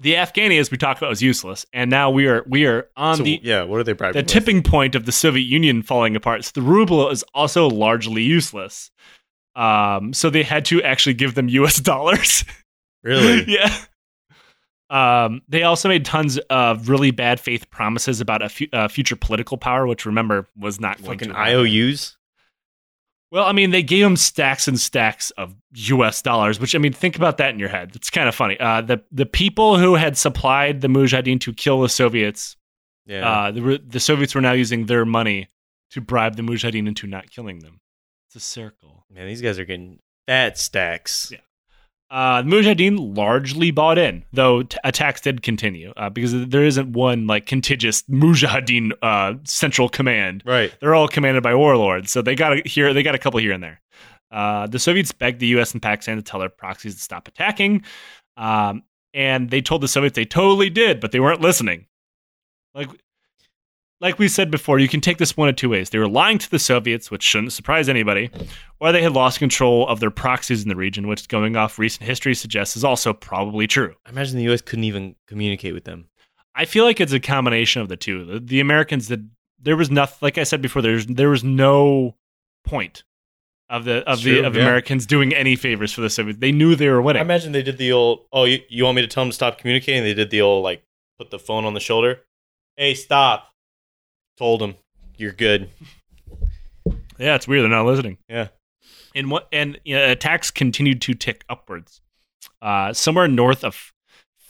[0.00, 3.18] the Afghani, as we talked about, was useless, and now we are we are on
[3.18, 4.26] So, the yeah, what are they bribing the with?
[4.28, 6.44] tipping point of the Soviet Union falling apart.
[6.44, 8.90] So the ruble is also largely useless.
[9.54, 11.76] Um, so they had to actually give them U.S.
[11.80, 12.44] dollars.
[13.04, 13.44] Really?
[13.48, 13.72] yeah.
[14.90, 19.16] Um, they also made tons of really bad faith promises about a fu- uh, future
[19.16, 21.34] political power, which remember was not going Fucking.
[21.34, 22.16] IOUs?
[23.30, 26.22] Well, I mean, they gave them stacks and stacks of U.S.
[26.22, 27.92] dollars, which I mean, think about that in your head.
[27.96, 28.58] It's kind of funny.
[28.60, 32.56] Uh, the the people who had supplied the Mujahideen to kill the Soviets,
[33.06, 33.28] Yeah.
[33.28, 35.48] uh, the the Soviets were now using their money
[35.90, 37.80] to bribe the Mujahideen into not killing them.
[38.28, 39.04] It's a circle.
[39.10, 41.30] Man, these guys are getting fat stacks.
[41.32, 41.38] Yeah.
[42.10, 46.92] Uh, the Mujahideen largely bought in, though t- attacks did continue uh, because there isn't
[46.92, 50.42] one like contiguous Mujahideen uh, central command.
[50.46, 50.72] Right.
[50.80, 52.92] They're all commanded by warlords, so they got a, here.
[52.92, 53.80] They got a couple here and there.
[54.30, 55.72] Uh, the Soviets begged the U.S.
[55.72, 57.84] and Pakistan to tell their proxies to stop attacking,
[58.36, 58.82] um,
[59.12, 61.86] and they told the Soviets they totally did, but they weren't listening.
[62.74, 62.90] Like,
[64.04, 65.88] like we said before, you can take this one of two ways.
[65.88, 68.30] They were lying to the Soviets, which shouldn't surprise anybody,
[68.78, 72.06] or they had lost control of their proxies in the region, which, going off recent
[72.06, 73.94] history, suggests is also probably true.
[74.04, 74.60] I imagine the U.S.
[74.60, 76.10] couldn't even communicate with them.
[76.54, 78.26] I feel like it's a combination of the two.
[78.26, 82.16] The, the Americans did there was nothing like I said before, there's there was no
[82.62, 83.04] point
[83.70, 84.62] of the of It's the true, of yeah.
[84.62, 86.38] Americans doing any favors for the Soviets.
[86.38, 87.20] They knew they were winning.
[87.20, 89.34] I imagine they did the old, oh, you, you want me to tell them to
[89.34, 90.02] stop communicating?
[90.02, 90.84] They did the old, like,
[91.18, 92.20] put the phone on the shoulder.
[92.76, 93.53] Hey, stop.
[94.36, 94.74] Told them,
[95.16, 95.70] you're good.
[97.18, 98.18] yeah, it's weird they're not listening.
[98.28, 98.48] Yeah.
[99.14, 102.00] And what and you know, attacks continued to tick upwards.
[102.60, 103.92] Uh, somewhere north of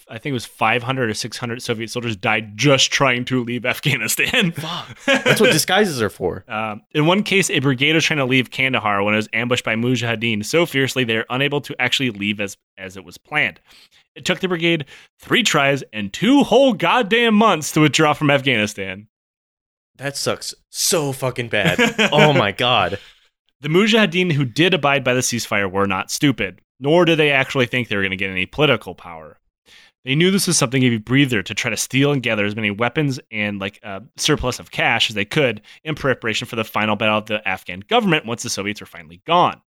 [0.09, 4.53] I think it was 500 or 600 Soviet soldiers died just trying to leave Afghanistan.
[5.07, 6.45] That's what disguises are for.
[6.55, 9.65] Um, in one case, a brigade was trying to leave Kandahar when it was ambushed
[9.65, 13.61] by Mujahideen so fiercely they were unable to actually leave as, as it was planned.
[14.15, 14.85] It took the brigade
[15.19, 19.09] three tries and two whole goddamn months to withdraw from Afghanistan.
[19.97, 21.79] That sucks so fucking bad.
[22.13, 22.99] oh my god.
[23.61, 27.67] The Mujahideen who did abide by the ceasefire were not stupid, nor did they actually
[27.67, 29.39] think they were going to get any political power.
[30.05, 32.55] They knew this was something of a breather to try to steal and gather as
[32.55, 36.65] many weapons and like a surplus of cash as they could in preparation for the
[36.65, 39.63] final battle of the Afghan government once the Soviets were finally gone.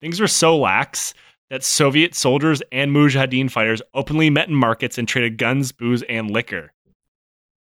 [0.00, 1.14] Things were so lax
[1.50, 6.30] that Soviet soldiers and Mujahideen fighters openly met in markets and traded guns, booze, and
[6.30, 6.72] liquor.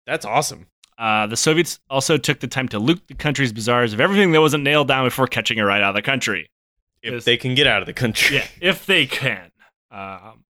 [0.06, 0.66] That's awesome.
[1.02, 4.40] Uh, the Soviets also took the time to loot the country's bazaars of everything that
[4.40, 6.48] wasn't nailed down before catching it right out of the country.
[7.02, 8.36] If they can get out of the country.
[8.36, 9.50] Yeah, if they can.
[9.90, 10.44] Um,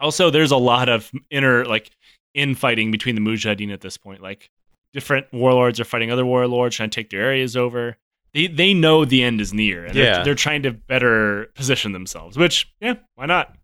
[0.00, 1.90] also, there's a lot of inner like
[2.32, 4.22] infighting between the Mujahideen at this point.
[4.22, 4.48] Like
[4.94, 7.98] different warlords are fighting other warlords, trying to take their areas over.
[8.32, 10.14] They they know the end is near, and Yeah.
[10.14, 12.38] they're, they're trying to better position themselves.
[12.38, 13.54] Which, yeah, why not?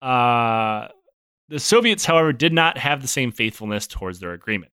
[0.00, 0.88] Uh,
[1.48, 4.70] the Soviets, however, did not have the same faithfulness towards their agreement.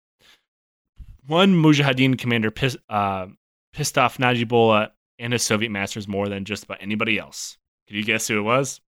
[1.27, 3.27] One Mujahideen commander piss, uh,
[3.73, 7.59] pissed off Najibullah and his Soviet masters more than just about anybody else.
[7.87, 8.81] Can you guess who it was?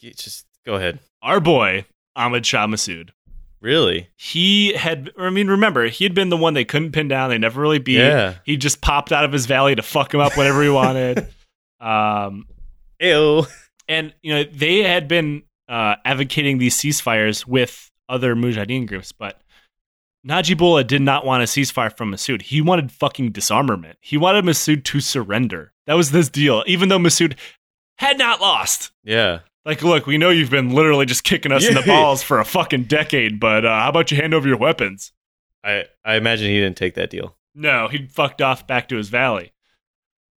[0.00, 1.00] Just go ahead.
[1.22, 1.84] Our boy,
[2.16, 3.10] Ahmad Shah Massoud.
[3.60, 4.10] Really?
[4.16, 7.30] He had, I mean, remember, he had been the one they couldn't pin down.
[7.30, 7.96] They never really beat.
[7.96, 8.34] Yeah.
[8.44, 11.28] He just popped out of his valley to fuck him up whenever he wanted.
[11.80, 12.46] Um,
[12.98, 13.44] Ew.
[13.88, 19.38] and, you know, they had been uh, advocating these ceasefires with other Mujahideen groups, but
[20.26, 22.42] Najibullah did not want a ceasefire from Massoud.
[22.42, 23.98] He wanted fucking disarmament.
[24.00, 25.72] He wanted Massoud to surrender.
[25.86, 27.36] That was this deal, even though Massoud
[27.98, 28.92] had not lost.
[29.04, 29.40] Yeah.
[29.66, 32.44] Like, look, we know you've been literally just kicking us in the balls for a
[32.44, 35.12] fucking decade, but uh, how about you hand over your weapons?
[35.62, 37.36] I I imagine he didn't take that deal.
[37.54, 39.52] No, he fucked off back to his valley.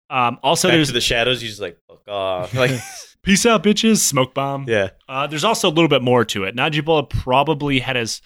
[0.09, 1.41] Um, also, Back there's the shadows.
[1.41, 2.53] He's just like fuck off.
[2.53, 2.71] Like
[3.23, 4.65] peace out, bitches, smoke bomb.
[4.69, 4.91] yeah.
[5.09, 6.55] Uh, there's also a little bit more to it.
[6.55, 8.21] Najibullah probably had his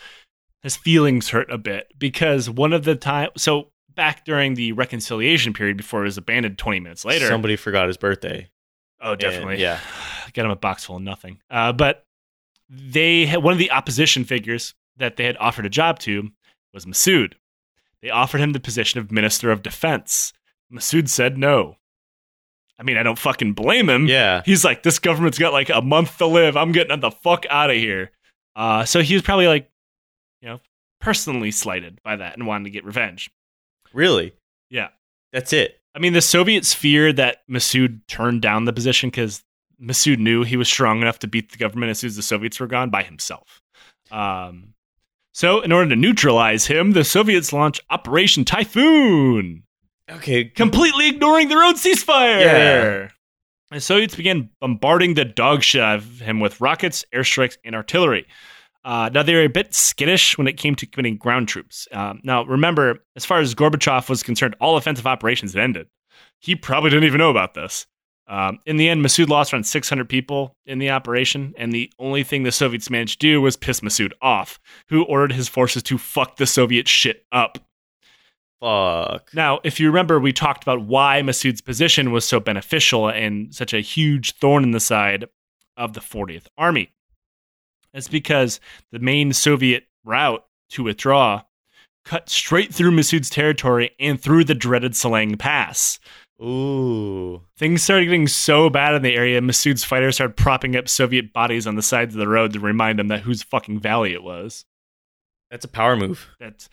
[0.63, 5.53] his feelings hurt a bit because one of the time, so back during the reconciliation
[5.53, 7.27] period before it was abandoned 20 minutes later.
[7.27, 8.49] Somebody forgot his birthday.
[9.01, 9.59] Oh, definitely.
[9.59, 9.79] yeah.
[10.33, 11.39] Got him a box full of nothing.
[11.49, 12.05] Uh, but
[12.69, 16.29] they had one of the opposition figures that they had offered a job to
[16.73, 17.33] was Massoud.
[18.01, 20.33] They offered him the position of Minister of Defense.
[20.71, 21.75] Massoud said no.
[22.79, 24.07] I mean, I don't fucking blame him.
[24.07, 24.41] Yeah.
[24.45, 26.57] He's like, this government's got like a month to live.
[26.57, 28.11] I'm getting the fuck out of here.
[28.55, 29.69] Uh, so he was probably like,
[30.41, 30.59] you know,
[30.99, 33.29] personally slighted by that and wanted to get revenge.
[33.93, 34.33] Really?
[34.69, 34.89] Yeah.
[35.33, 35.79] That's it.
[35.95, 39.43] I mean, the Soviets feared that Massoud turned down the position because
[39.81, 42.59] Massoud knew he was strong enough to beat the government as soon as the Soviets
[42.59, 43.61] were gone by himself.
[44.11, 44.73] Um,
[45.33, 49.63] so, in order to neutralize him, the Soviets launched Operation Typhoon,
[50.09, 50.45] Okay.
[50.45, 52.41] completely ignoring their own ceasefire.
[52.41, 53.07] Yeah.
[53.71, 58.27] The Soviets began bombarding the dog shit out of him with rockets, airstrikes, and artillery.
[58.83, 61.87] Uh, now, they were a bit skittish when it came to committing ground troops.
[61.91, 65.87] Um, now, remember, as far as Gorbachev was concerned, all offensive operations had ended.
[66.39, 67.85] He probably didn't even know about this.
[68.27, 72.23] Um, in the end, Massoud lost around 600 people in the operation, and the only
[72.23, 75.97] thing the Soviets managed to do was piss Massoud off, who ordered his forces to
[75.97, 77.59] fuck the Soviet shit up.
[78.61, 79.31] Fuck.
[79.33, 83.73] Now, if you remember, we talked about why Massoud's position was so beneficial and such
[83.73, 85.25] a huge thorn in the side
[85.75, 86.93] of the 40th Army.
[87.93, 88.59] It's because
[88.91, 91.43] the main Soviet route to withdraw
[92.05, 95.99] cut straight through Massoud's territory and through the dreaded Salang Pass.
[96.41, 97.41] Ooh.
[97.55, 101.67] Things started getting so bad in the area, Massoud's fighters started propping up Soviet bodies
[101.67, 104.65] on the sides of the road to remind them that whose fucking valley it was.
[105.51, 106.27] That's a power move.
[106.39, 106.69] That's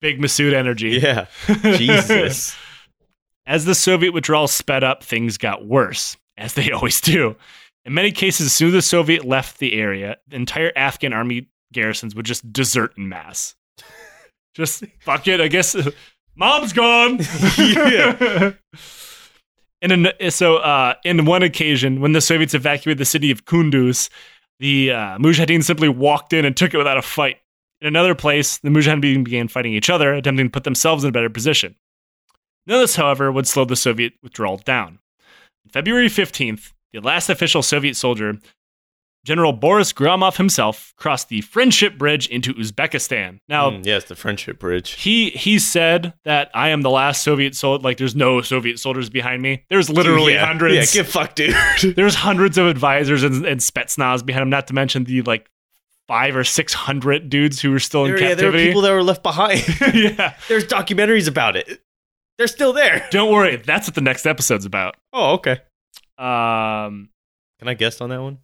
[0.00, 0.98] big Massoud energy.
[1.02, 1.26] Yeah.
[1.62, 2.56] Jesus.
[3.46, 7.36] As the Soviet withdrawal sped up, things got worse, as they always do.
[7.88, 11.48] In many cases, as soon as the Soviet left the area, the entire Afghan army
[11.72, 13.56] garrisons would just desert in mass.
[14.54, 15.76] Just fuck it, I guess.
[16.36, 17.20] Mom's gone.
[17.56, 18.52] Yeah.
[19.80, 24.10] And in, so, uh, in one occasion, when the Soviets evacuated the city of Kunduz,
[24.58, 27.36] the uh, Mujahideen simply walked in and took it without a fight.
[27.80, 31.12] In another place, the Mujahideen began fighting each other, attempting to put themselves in a
[31.12, 31.76] better position.
[32.66, 34.98] None of this, however, would slow the Soviet withdrawal down.
[35.64, 38.38] On February 15th, the last official Soviet soldier,
[39.24, 43.40] General Boris Gromov himself, crossed the Friendship Bridge into Uzbekistan.
[43.48, 44.92] Now, Mm, yes, the friendship bridge.
[44.92, 47.82] he he said that I am the last Soviet soldier.
[47.82, 49.64] Like, there's no Soviet soldiers behind me.
[49.68, 50.94] There's literally yeah, hundreds.
[50.94, 51.54] Yeah, get fucked, dude.
[51.96, 54.50] there's hundreds of advisors and, and Spetsnaz behind him.
[54.50, 55.50] Not to mention the like
[56.06, 58.92] five or six hundred dudes who were still in there, yeah, there were people that
[58.92, 59.62] were left behind.
[59.94, 60.34] yeah.
[60.48, 61.82] There's documentaries about it.
[62.38, 63.06] They're still there.
[63.10, 63.56] Don't worry.
[63.56, 64.94] That's what the next episode's about.
[65.12, 65.58] Oh, okay.
[66.18, 67.10] Um,
[67.58, 68.38] Can I guest on that one?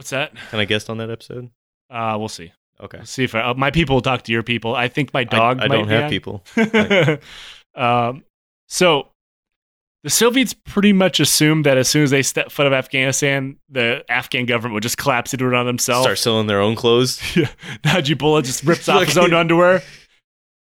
[0.00, 0.32] what's that?
[0.50, 1.50] Can I guest on that episode?
[1.90, 2.52] Uh, we'll see.
[2.80, 2.98] Okay.
[2.98, 4.74] We'll see if I, uh, my people will talk to your people.
[4.74, 5.60] I think my dog.
[5.60, 6.10] I, I don't have on.
[6.10, 6.42] people.
[7.74, 8.24] um,
[8.66, 9.08] so
[10.02, 14.02] the Soviets pretty much assumed that as soon as they stepped foot of Afghanistan, the
[14.08, 16.04] Afghan government would just collapse into it on themselves.
[16.04, 17.20] Start selling their own clothes.
[17.36, 17.50] yeah.
[17.84, 19.82] Najibullah just rips off his own underwear.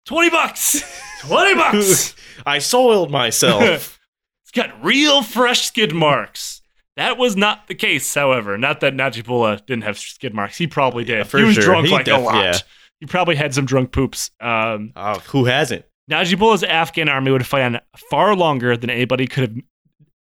[0.06, 0.84] Twenty bucks.
[1.22, 2.14] Twenty bucks.
[2.46, 3.98] I soiled myself.
[4.44, 6.59] it's got real fresh skid marks.
[7.00, 8.58] That was not the case, however.
[8.58, 10.58] Not that Najibullah didn't have skid marks.
[10.58, 11.26] He probably did.
[11.26, 11.64] Yeah, he was sure.
[11.64, 12.44] drunk He like def- a lot.
[12.44, 12.58] yeah.
[13.00, 14.32] He probably had some drunk poops.
[14.42, 15.86] Um, oh, who hasn't?
[16.12, 17.80] Najibullah's Afghan army would fight on
[18.10, 19.56] far longer than anybody could have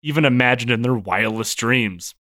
[0.04, 2.14] even imagined in their wildest dreams.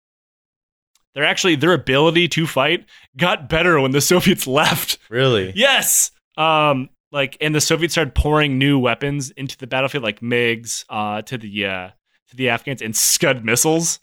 [1.13, 2.83] Their actually their ability to fight
[3.15, 4.97] got better when the Soviets left.
[5.07, 5.53] Really?
[5.55, 6.09] Yes.
[6.35, 11.21] Um like and the Soviets started pouring new weapons into the battlefield like MiGs uh
[11.21, 11.89] to the uh
[12.29, 13.99] to the Afghans and Scud missiles.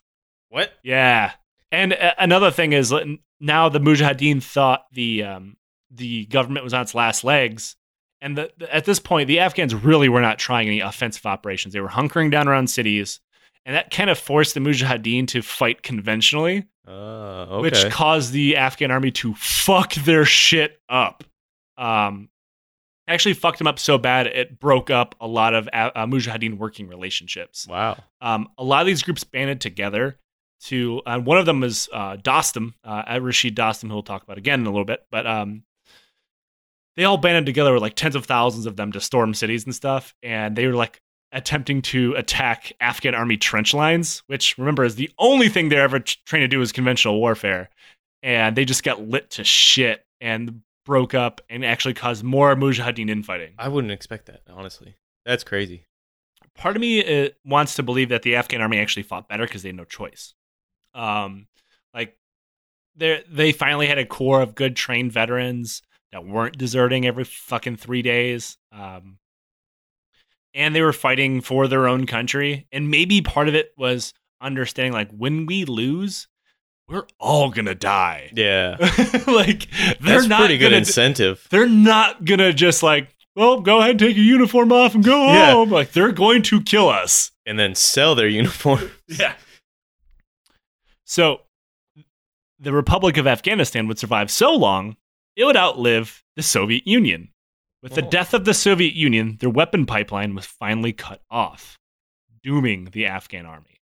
[0.55, 0.71] What?
[0.85, 1.33] Yeah.
[1.73, 3.05] And uh, another thing is uh,
[3.41, 5.57] now the Mujahideen thought the um,
[5.91, 7.75] the government was on its last legs.
[8.21, 11.75] And the, the- at this point, the Afghans really were not trying any offensive operations.
[11.75, 13.19] They were hunkering down around cities.
[13.67, 16.91] And that kind of forced the Mujahideen to fight conventionally, Uh,
[17.51, 17.63] okay.
[17.63, 21.25] which caused the Afghan army to fuck their shit up.
[21.77, 22.29] Um,
[23.09, 26.57] actually fucked them up so bad it broke up a lot of uh, uh, Mujahideen
[26.57, 27.97] working relationships wow.
[28.23, 30.17] um, a lot of these groups banded together
[30.65, 34.39] to, and one of them is uh, Dostum, uh, Rashid Dostum, who we'll talk about
[34.39, 35.05] again in a little bit.
[35.11, 35.65] But um,
[36.97, 39.75] they all banded together with like tens of thousands of them to storm cities and
[39.75, 41.01] stuff, and they were like
[41.33, 45.99] attempting to attack Afghan army trench lines, which remember is the only thing they're ever
[46.01, 47.71] t- trained to do is conventional warfare,
[48.23, 53.11] and they just got lit to shit and broke up and actually caused more Mujahideen
[53.11, 53.55] infighting.
[53.59, 54.95] I wouldn't expect that, honestly.
[55.27, 55.87] That's crazy.
[56.55, 59.63] part of me uh, wants to believe that the Afghan army actually fought better because
[59.63, 60.35] they had no choice.
[60.95, 61.47] Um,
[61.93, 62.17] like
[62.97, 65.83] they they finally had a core of good trained veterans
[66.13, 68.57] that weren't deserting every fucking three days.
[68.73, 69.19] Um,
[70.55, 72.67] and they were fighting for their own country.
[72.73, 76.29] And maybe part of it was understanding like when we lose,
[76.89, 78.31] we're all gonna die.
[78.35, 78.77] Yeah.
[79.27, 79.69] like
[80.01, 81.47] they're That's not pretty good gonna incentive.
[81.51, 85.27] they're not gonna just like, well, go ahead and take your uniform off and go
[85.33, 85.53] Yeah.
[85.53, 85.71] home.
[85.71, 87.33] Like they're going to kill us.
[87.47, 88.91] And then sell their uniform.
[89.09, 89.35] Yeah.
[91.05, 91.43] So
[92.59, 94.97] the Republic of Afghanistan would survive so long,
[95.37, 97.29] it would outlive the Soviet Union.
[97.83, 98.09] With the Oh.
[98.11, 101.79] death of the Soviet Union, their weapon pipeline was finally cut off.
[102.43, 103.81] dooming the Afghan army.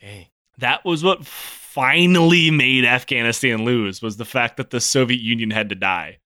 [0.00, 0.26] Dang.
[0.58, 5.68] That was what finally made Afghanistan lose was the fact that the Soviet Union had
[5.70, 6.18] to die.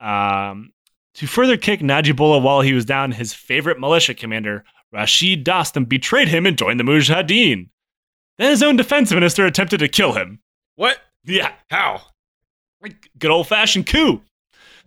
[0.00, 0.72] Um,
[1.14, 6.26] to further kick Najibullah while he was down, his favorite militia commander, Rashid Dostum, betrayed
[6.26, 7.68] him and joined the Mujahideen.
[8.42, 10.40] Then his own defense minister attempted to kill him.
[10.74, 10.98] What?
[11.24, 12.02] Yeah, How?
[12.82, 14.20] like good old fashioned coup.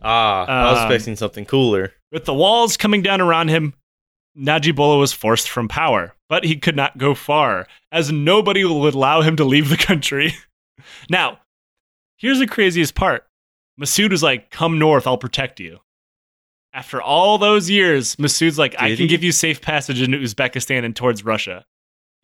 [0.01, 1.93] Ah, I was Um, expecting something cooler.
[2.11, 3.73] With the walls coming down around him,
[4.37, 9.21] Najibullah was forced from power, but he could not go far, as nobody would allow
[9.21, 10.33] him to leave the country.
[11.09, 11.39] now,
[12.17, 13.25] here's the craziest part
[13.79, 15.79] Massoud was like, Come north, I'll protect you.
[16.73, 19.07] After all those years, Massoud's like, I can he?
[19.07, 21.63] give you safe passage into Uzbekistan and towards Russia.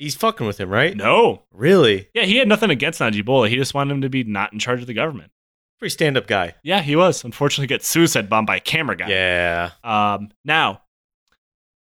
[0.01, 0.97] He's fucking with him, right?
[0.97, 1.43] No.
[1.53, 2.09] Really?
[2.15, 3.49] Yeah, he had nothing against Najibullah.
[3.49, 5.31] He just wanted him to be not in charge of the government.
[5.77, 6.55] Pretty stand up guy.
[6.63, 7.23] Yeah, he was.
[7.23, 9.09] Unfortunately, got suicide bombed by a camera guy.
[9.09, 9.69] Yeah.
[9.83, 10.81] Um, now,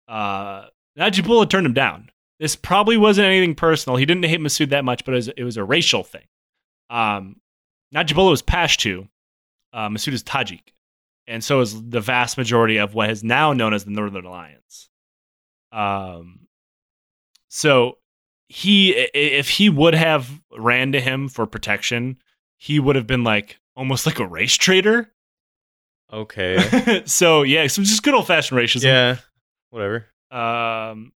[0.08, 2.12] uh, Najibullah turned him down.
[2.40, 3.98] This probably wasn't anything personal.
[3.98, 6.28] He didn't hate Massoud that much, but it was, it was a racial thing.
[6.92, 7.38] Um,
[7.96, 9.08] Najibullah was Pashto.
[9.74, 10.72] Uh, Massoud is Tajik.
[11.26, 14.90] And so is the vast majority of what is now known as the Northern Alliance.
[15.72, 16.42] Um,
[17.50, 17.98] so
[18.54, 22.20] he, if he would have ran to him for protection,
[22.58, 25.12] he would have been like almost like a race traitor.
[26.12, 27.02] Okay.
[27.06, 28.84] so yeah, some just good old fashioned racism.
[28.84, 29.16] yeah.
[29.72, 30.06] Whatever.
[30.30, 31.14] Um,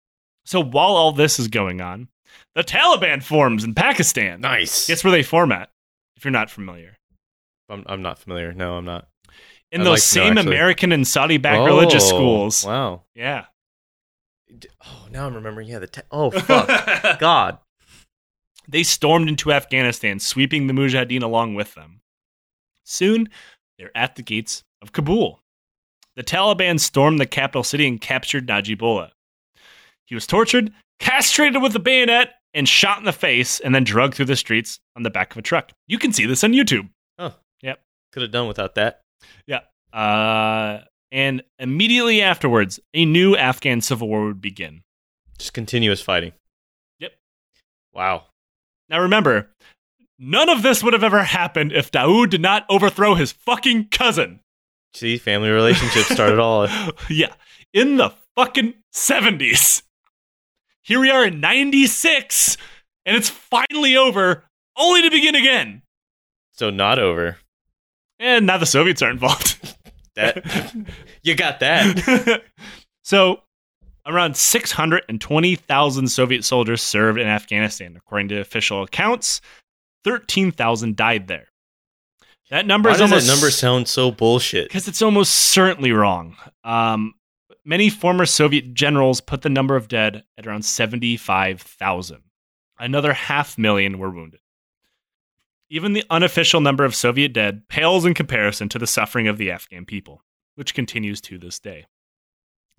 [0.46, 2.08] so while all this is going on,
[2.54, 4.42] the Taliban forms in Pakistan.
[4.42, 4.88] Nice.
[4.88, 5.72] Guess where they form at?
[6.18, 6.98] If you're not familiar,
[7.68, 8.54] I'm, I'm not familiar.
[8.54, 9.08] No, I'm not.
[9.72, 10.48] in I'd those like to know, same.
[10.48, 12.64] American and Saudi-backed religious Oh, schools.
[12.66, 13.02] Wow.
[13.16, 13.46] Yeah.
[15.14, 15.68] Now I'm remembering.
[15.68, 15.88] Yeah, the.
[15.88, 17.20] Te- oh, fuck.
[17.20, 17.60] God.
[18.68, 22.00] They stormed into Afghanistan, sweeping the Mujahideen along with them.
[22.84, 23.30] Soon,
[23.78, 25.40] they're at the gates of Kabul.
[26.16, 29.12] The Taliban stormed the capital city and captured Najibullah.
[30.06, 34.16] He was tortured, castrated with a bayonet, and shot in the face, and then dragged
[34.16, 35.72] through the streets on the back of a truck.
[35.88, 36.90] You can see this on YouTube.
[37.20, 37.82] Oh, yep.
[38.12, 39.02] Could have done without that.
[39.48, 39.62] Yeah.
[39.92, 44.83] Uh, and immediately afterwards, a new Afghan civil war would begin.
[45.38, 46.34] Just continuous fighting.
[47.00, 47.14] Yep.
[47.94, 48.26] Wow.
[48.90, 49.50] Now remember,
[50.20, 54.40] none of this would have ever happened if Daoud did not overthrow his fucking cousin.
[54.94, 56.68] See, family relationships started all.
[57.10, 57.34] yeah,
[57.74, 59.84] in the fucking 70s.
[60.84, 62.58] Here we are in 96,
[63.06, 64.44] and it's finally over,
[64.78, 65.82] only to begin again.
[66.52, 67.38] So not over.
[68.20, 69.76] And now the Soviets are involved.
[70.16, 70.76] That
[71.24, 72.44] you got that.
[73.04, 73.42] so,
[74.06, 77.96] around 620,000 Soviet soldiers served in Afghanistan.
[77.96, 79.42] According to official accounts,
[80.04, 81.48] 13,000 died there.
[82.50, 84.68] That number Why is does almost that number sound so bullshit?
[84.68, 86.36] because it's almost certainly wrong.
[86.64, 87.14] Um,
[87.66, 92.22] many former Soviet generals put the number of dead at around 75,000.
[92.78, 94.42] Another half million were wounded.
[95.70, 99.50] Even the unofficial number of Soviet dead pales in comparison to the suffering of the
[99.50, 100.22] Afghan people,
[100.56, 101.86] which continues to this day.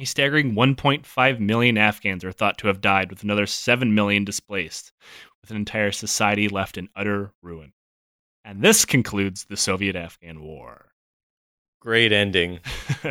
[0.01, 4.93] A staggering 1.5 million Afghans are thought to have died, with another 7 million displaced,
[5.41, 7.73] with an entire society left in utter ruin.
[8.45, 10.93] And this concludes the Soviet Afghan War.
[11.81, 12.61] Great ending.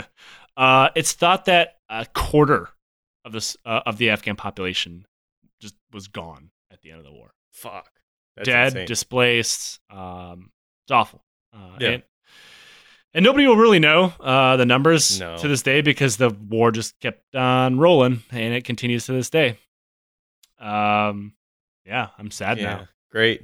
[0.57, 2.69] uh, it's thought that a quarter
[3.23, 5.05] of this uh, of the Afghan population
[5.61, 7.33] just was gone at the end of the war.
[7.51, 7.89] Fuck.
[8.35, 8.87] That's Dead, insane.
[8.87, 9.79] displaced.
[9.89, 10.51] Um,
[10.85, 11.23] it's awful.
[11.55, 11.89] Uh, Yeah.
[11.89, 12.03] and,
[13.13, 15.37] and nobody will really know uh, the numbers No.
[15.37, 19.29] to this day because the war just kept on rolling, and it continues to this
[19.29, 19.57] day.
[20.59, 21.33] Um,
[21.85, 22.63] yeah, I'm sad yeah.
[22.63, 22.87] now.
[23.11, 23.43] Great.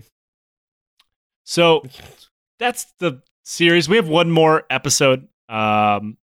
[1.43, 1.84] So
[2.59, 3.89] that's the series.
[3.89, 6.17] We have one more episode um,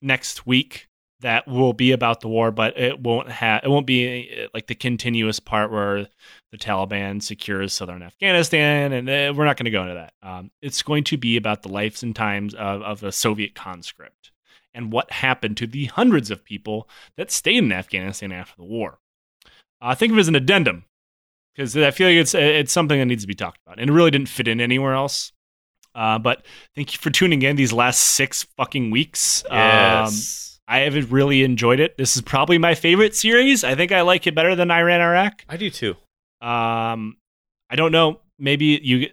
[0.00, 0.88] next week
[1.22, 4.66] that will be about the war, but it won't have it won't be uh, like
[4.66, 6.06] the continuous part where
[6.50, 10.12] the Taliban secures southern Afghanistan, and uh, we're not going to go into that.
[10.22, 14.30] Um, it's going to be about the lives and times of, of a Soviet conscript
[14.74, 18.98] and what happened to the hundreds of people that stayed in Afghanistan after the war.
[19.80, 20.84] Uh, think of it as an addendum
[21.54, 23.92] because I feel like it's it's something that needs to be talked about, and it
[23.92, 25.32] really didn't fit in anywhere else.
[25.94, 26.44] Uh, but
[26.74, 29.44] thank you for tuning in these last six fucking weeks.
[29.50, 30.51] Um, Yes.
[30.72, 31.98] I have really enjoyed it.
[31.98, 33.62] This is probably my favorite series.
[33.62, 35.44] I think I like it better than Iran Iraq.
[35.46, 35.90] I do too.
[36.40, 37.18] Um,
[37.68, 38.20] I don't know.
[38.38, 39.08] Maybe you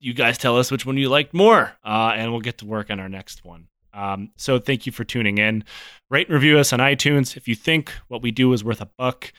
[0.00, 2.90] you guys tell us which one you liked more, uh, and we'll get to work
[2.90, 3.68] on our next one.
[3.94, 5.64] Um, so thank you for tuning in.
[6.10, 7.38] Rate and review us on iTunes.
[7.38, 9.32] If you think what we do is worth a buck,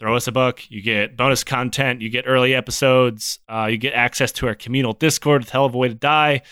[0.00, 0.68] throw us a buck.
[0.68, 2.00] You get bonus content.
[2.00, 3.38] You get early episodes.
[3.48, 5.42] Uh, you get access to our communal Discord.
[5.42, 6.42] It's hell of a way to die.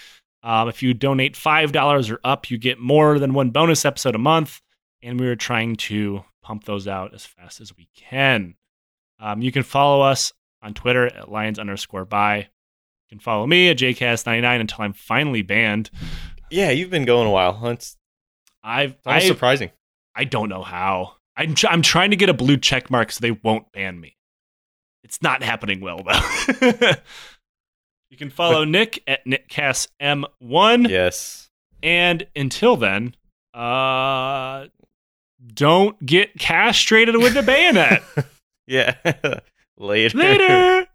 [0.43, 4.15] Um, if you donate five dollars or up, you get more than one bonus episode
[4.15, 4.61] a month,
[5.03, 8.55] and we are trying to pump those out as fast as we can.
[9.19, 10.33] Um, you can follow us
[10.63, 12.37] on Twitter at lions underscore by.
[12.39, 15.91] You can follow me at jcast99 until I'm finally banned.
[16.51, 17.67] Yeah, you've been going a while.
[17.67, 17.97] It's
[18.63, 19.71] I've almost I, surprising.
[20.15, 21.15] I don't know how.
[21.37, 24.17] I'm tr- I'm trying to get a blue check mark so they won't ban me.
[25.03, 26.93] It's not happening well though.
[28.11, 31.51] you can follow Nick at nickcastm1 Yes.
[31.83, 33.15] and until then,
[33.55, 34.67] uh
[35.55, 38.03] don't get castrated with the bayonet.
[38.69, 38.97] Yeah.
[39.79, 40.19] Later.
[40.19, 40.87] Later.